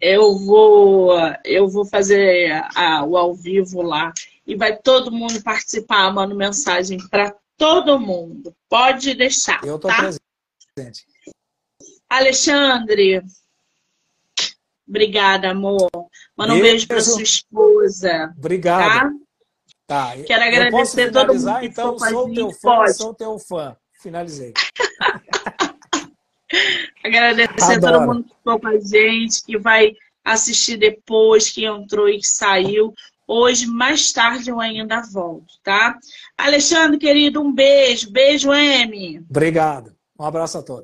[0.00, 1.12] eu vou,
[1.44, 4.12] eu vou fazer a, o ao vivo lá
[4.46, 8.54] e vai todo mundo participar, mando mensagem para todo mundo.
[8.68, 9.64] Pode deixar.
[9.64, 10.12] Eu estou tá?
[10.74, 11.06] presente.
[12.08, 13.22] Alexandre,
[14.88, 15.88] obrigada, amor.
[16.36, 18.32] Manda um beijo para sua esposa.
[18.36, 19.10] Obrigado.
[19.86, 20.14] Tá?
[20.14, 20.22] tá.
[20.24, 22.94] Quero agradecer todo mundo que então, sou teu fã, Pode.
[22.94, 23.76] sou teu fã.
[24.00, 24.52] Finalizei.
[27.04, 27.86] Agradecer Adoro.
[27.86, 29.92] a todo mundo que ficou com a gente, que vai
[30.24, 32.94] assistir depois, que entrou e que saiu.
[33.26, 35.98] Hoje, mais tarde, eu ainda volto, tá?
[36.38, 38.10] Alexandre, querido, um beijo.
[38.12, 39.18] Beijo, M.
[39.28, 39.96] Obrigado.
[40.18, 40.74] Um abraço a todos.